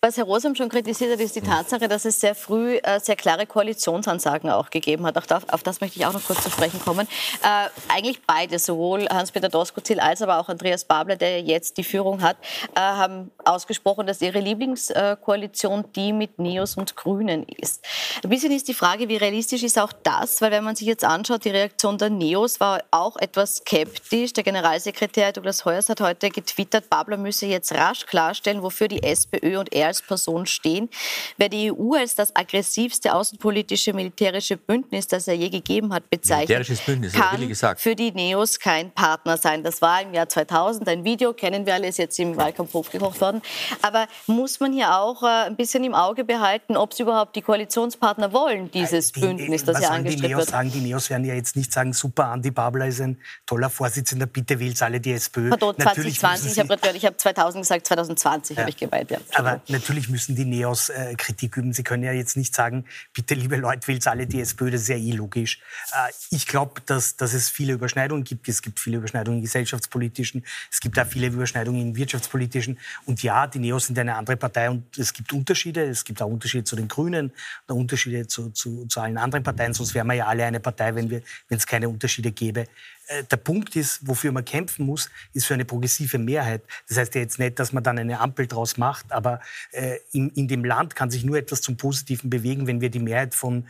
[0.00, 3.16] Was Herr Rosam schon kritisiert hat, ist die Tatsache, dass es sehr früh äh, sehr
[3.16, 5.18] klare Koalitionsansagen auch gegeben hat.
[5.18, 7.08] Auch da, auf das möchte ich auch noch kurz zu sprechen kommen.
[7.42, 12.22] Äh, eigentlich beide, sowohl Hans-Peter Doskozil als aber auch Andreas Babler, der jetzt die Führung
[12.22, 12.36] hat,
[12.76, 17.84] äh, haben ausgesprochen, dass ihre Lieblingskoalition die mit Neos und Grünen ist.
[18.22, 20.40] Ein bisschen ist die Frage, wie realistisch ist auch das?
[20.40, 24.32] Weil wenn man sich jetzt anschaut, die Reaktion der Neos war auch etwas skeptisch.
[24.32, 29.58] Der Generalsekretär Douglas Heuers hat heute getwittert, Babler müsse jetzt rasch klarstellen, wofür die SPÖ
[29.58, 30.88] und er als Person stehen.
[31.36, 36.68] Wer die EU als das aggressivste außenpolitische militärische Bündnis, das er je gegeben hat, bezeichnet,
[36.86, 39.62] Bündnis, kann für die Neos kein Partner sein.
[39.62, 43.20] Das war im Jahr 2000 ein Video, kennen wir alle, ist jetzt im Wahlkampf hochgekocht
[43.20, 43.42] worden.
[43.82, 47.42] Aber muss man hier auch äh, ein bisschen im Auge behalten, ob sie überhaupt die
[47.42, 50.50] Koalitionspartner wollen, dieses die, Bündnis, das ja angestrebt die Neos wird?
[50.50, 54.26] Sagen, die Neos werden ja jetzt nicht sagen, super, Andi Babler ist ein toller Vorsitzender,
[54.26, 55.50] bitte wählt alle die SPÖ.
[55.50, 58.62] Pardon, 2020, ich habe hab 2000 gesagt, 2020 ja.
[58.62, 59.10] habe ich gemeint.
[59.10, 59.18] Ja.
[59.34, 61.72] Aber natürlich müssen die Neos äh, Kritik üben.
[61.72, 64.88] Sie können ja jetzt nicht sagen, bitte, liebe Leute, wählt alle die SPÖ, das ist
[64.88, 65.60] ja eh logisch.
[65.92, 68.48] Äh, ich glaube, dass, dass es viele Überschneidungen gibt.
[68.48, 72.78] Es gibt viele Überschneidungen im gesellschaftspolitischen, es gibt auch viele Überschneidungen im wirtschaftspolitischen.
[73.06, 75.84] Und ja, die Neos sind eine andere Partei und es gibt Unterschiede.
[75.84, 77.32] Es gibt auch Unterschiede zu den Grünen,
[77.66, 79.74] Unterschiede zu, zu, zu allen anderen Parteien.
[79.74, 82.66] Sonst wären wir ja alle eine Partei, wenn es keine Unterschiede gäbe.
[83.08, 86.62] Äh, der Punkt ist, wofür man kämpfen muss, ist für eine progressive Mehrheit.
[86.88, 89.40] Das heißt ja jetzt nicht, dass man dann eine Ampel draus macht, aber
[89.72, 92.98] äh, in, in dem Land kann sich nur etwas zum Positiven bewegen, wenn wir die
[92.98, 93.66] Mehrheit von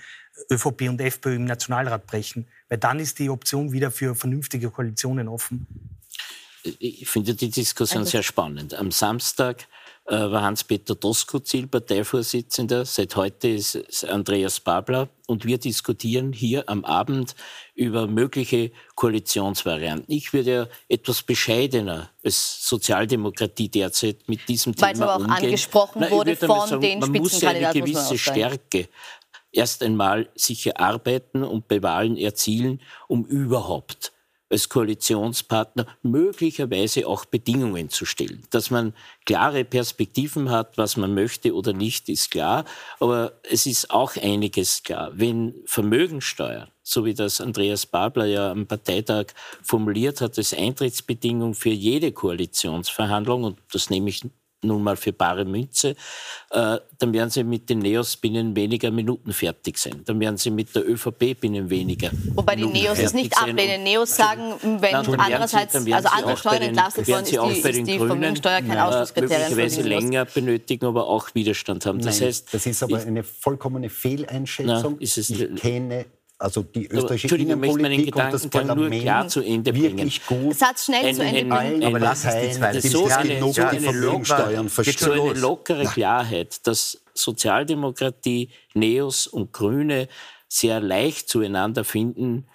[0.50, 2.46] ÖVP und FPÖ im Nationalrat brechen.
[2.68, 5.66] Weil dann ist die Option wieder für vernünftige Koalitionen offen.
[6.62, 8.74] Ich finde die Diskussion sehr spannend.
[8.74, 9.64] Am Samstag äh,
[10.08, 12.84] war Hans-Peter Doskozil Parteivorsitzender.
[12.84, 15.08] Seit heute ist Andreas Babler.
[15.26, 17.34] Und wir diskutieren hier am Abend
[17.74, 20.14] über mögliche Koalitionsvarianten.
[20.14, 25.00] Ich würde ja etwas bescheidener als Sozialdemokratie derzeit mit diesem Thema umgehen.
[25.00, 25.44] Weil es aber auch umgehen.
[25.44, 28.88] angesprochen Nein, wurde von sagen, den Man muss ja eine gewisse Stärke
[29.52, 34.12] erst einmal sich erarbeiten und bei Wahlen erzielen, um überhaupt
[34.50, 38.42] als Koalitionspartner möglicherweise auch Bedingungen zu stellen.
[38.50, 38.94] Dass man
[39.26, 42.64] klare Perspektiven hat, was man möchte oder nicht, ist klar.
[43.00, 45.12] Aber es ist auch einiges klar.
[45.14, 49.26] Wenn Vermögensteuer, so wie das Andreas Babler ja am Parteitag
[49.62, 54.22] formuliert hat, als Eintrittsbedingung für jede Koalitionsverhandlung, und das nehme ich
[54.62, 55.90] nun mal für bare Münze,
[56.50, 60.02] äh, dann werden sie mit den Neos binnen weniger Minuten fertig sein.
[60.04, 63.82] Dann werden sie mit der ÖVP binnen weniger Wobei die Neos es nicht ablehnen.
[63.82, 67.98] Neos sagen, wenn Nein, andererseits, sie, also andere Steuern entlastet worden ist, die, ist die
[67.98, 69.48] Vermögensteuer kein Ausschlusskriterium.
[69.48, 72.00] Möglicherweise länger benötigen, aber auch Widerstand haben.
[72.00, 74.98] Das Nein, heißt, das ist aber eine vollkommene Fehleinschätzung.
[74.98, 76.06] Na, ich kenne
[76.38, 80.10] also die österreichische Innenpolitik und das Parlament nur klar zu Ende bringen.
[80.26, 80.56] gut.
[80.56, 81.84] Satz schnell ein, zu Ende bringen.
[81.84, 82.80] aber lass es die zweite.
[82.80, 90.08] So eine, so eine, lockere, so eine lockere Klarheit, dass Sozialdemokratie, Neos und Grüne
[90.48, 92.46] sehr leicht zueinander finden,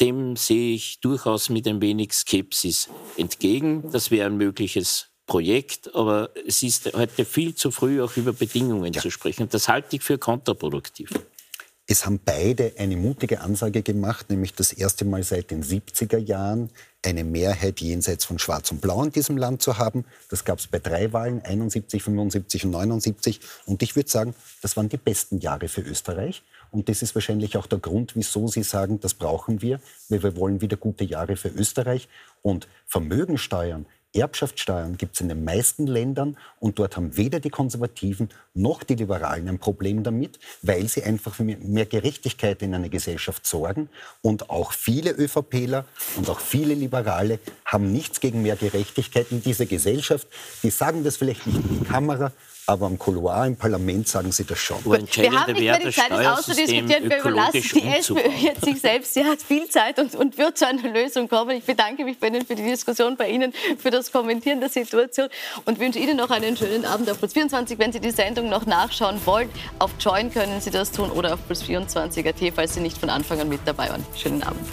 [0.00, 3.90] dem sehe ich durchaus mit ein wenig Skepsis entgegen.
[3.92, 8.92] Das wäre ein mögliches Projekt, aber es ist heute viel zu früh, auch über Bedingungen
[8.92, 9.02] ja.
[9.02, 9.48] zu sprechen.
[9.50, 11.10] Das halte ich für kontraproduktiv.
[11.88, 16.70] Es haben beide eine mutige Ansage gemacht, nämlich das erste Mal seit den 70er Jahren
[17.04, 20.04] eine Mehrheit jenseits von Schwarz und Blau in diesem Land zu haben.
[20.28, 23.38] Das gab es bei drei Wahlen, 71, 75 und 79.
[23.66, 26.42] Und ich würde sagen, das waren die besten Jahre für Österreich.
[26.72, 30.36] Und das ist wahrscheinlich auch der Grund, wieso Sie sagen, das brauchen wir, weil wir
[30.36, 32.08] wollen wieder gute Jahre für Österreich.
[32.42, 33.86] Und Vermögensteuern
[34.16, 38.94] Erbschaftssteuern gibt es in den meisten Ländern und dort haben weder die Konservativen noch die
[38.94, 43.88] Liberalen ein Problem damit, weil sie einfach für mehr Gerechtigkeit in einer Gesellschaft sorgen.
[44.22, 45.84] Und auch viele ÖVPler
[46.16, 50.26] und auch viele Liberale haben nichts gegen mehr Gerechtigkeit in dieser Gesellschaft.
[50.62, 52.32] Die sagen das vielleicht nicht in die Kamera,
[52.66, 54.84] aber am Couloir im Parlament sagen Sie das schon.
[54.84, 57.08] wir haben nicht mehr die Zeit, das auszudiskutieren.
[57.08, 59.14] Wir überlassen die SPÖ jetzt sich selbst.
[59.14, 61.56] Sie hat viel Zeit und, und wird zu einer Lösung kommen.
[61.56, 65.28] Ich bedanke mich bei Ihnen für die Diskussion, bei Ihnen für das Kommentieren der Situation
[65.64, 67.78] und wünsche Ihnen noch einen schönen Abend auf Plus 24.
[67.78, 69.48] Wenn Sie die Sendung noch nachschauen wollen,
[69.78, 73.10] auf Join können Sie das tun oder auf Plus 24 AT, falls Sie nicht von
[73.10, 74.04] Anfang an mit dabei waren.
[74.16, 74.66] Schönen Abend.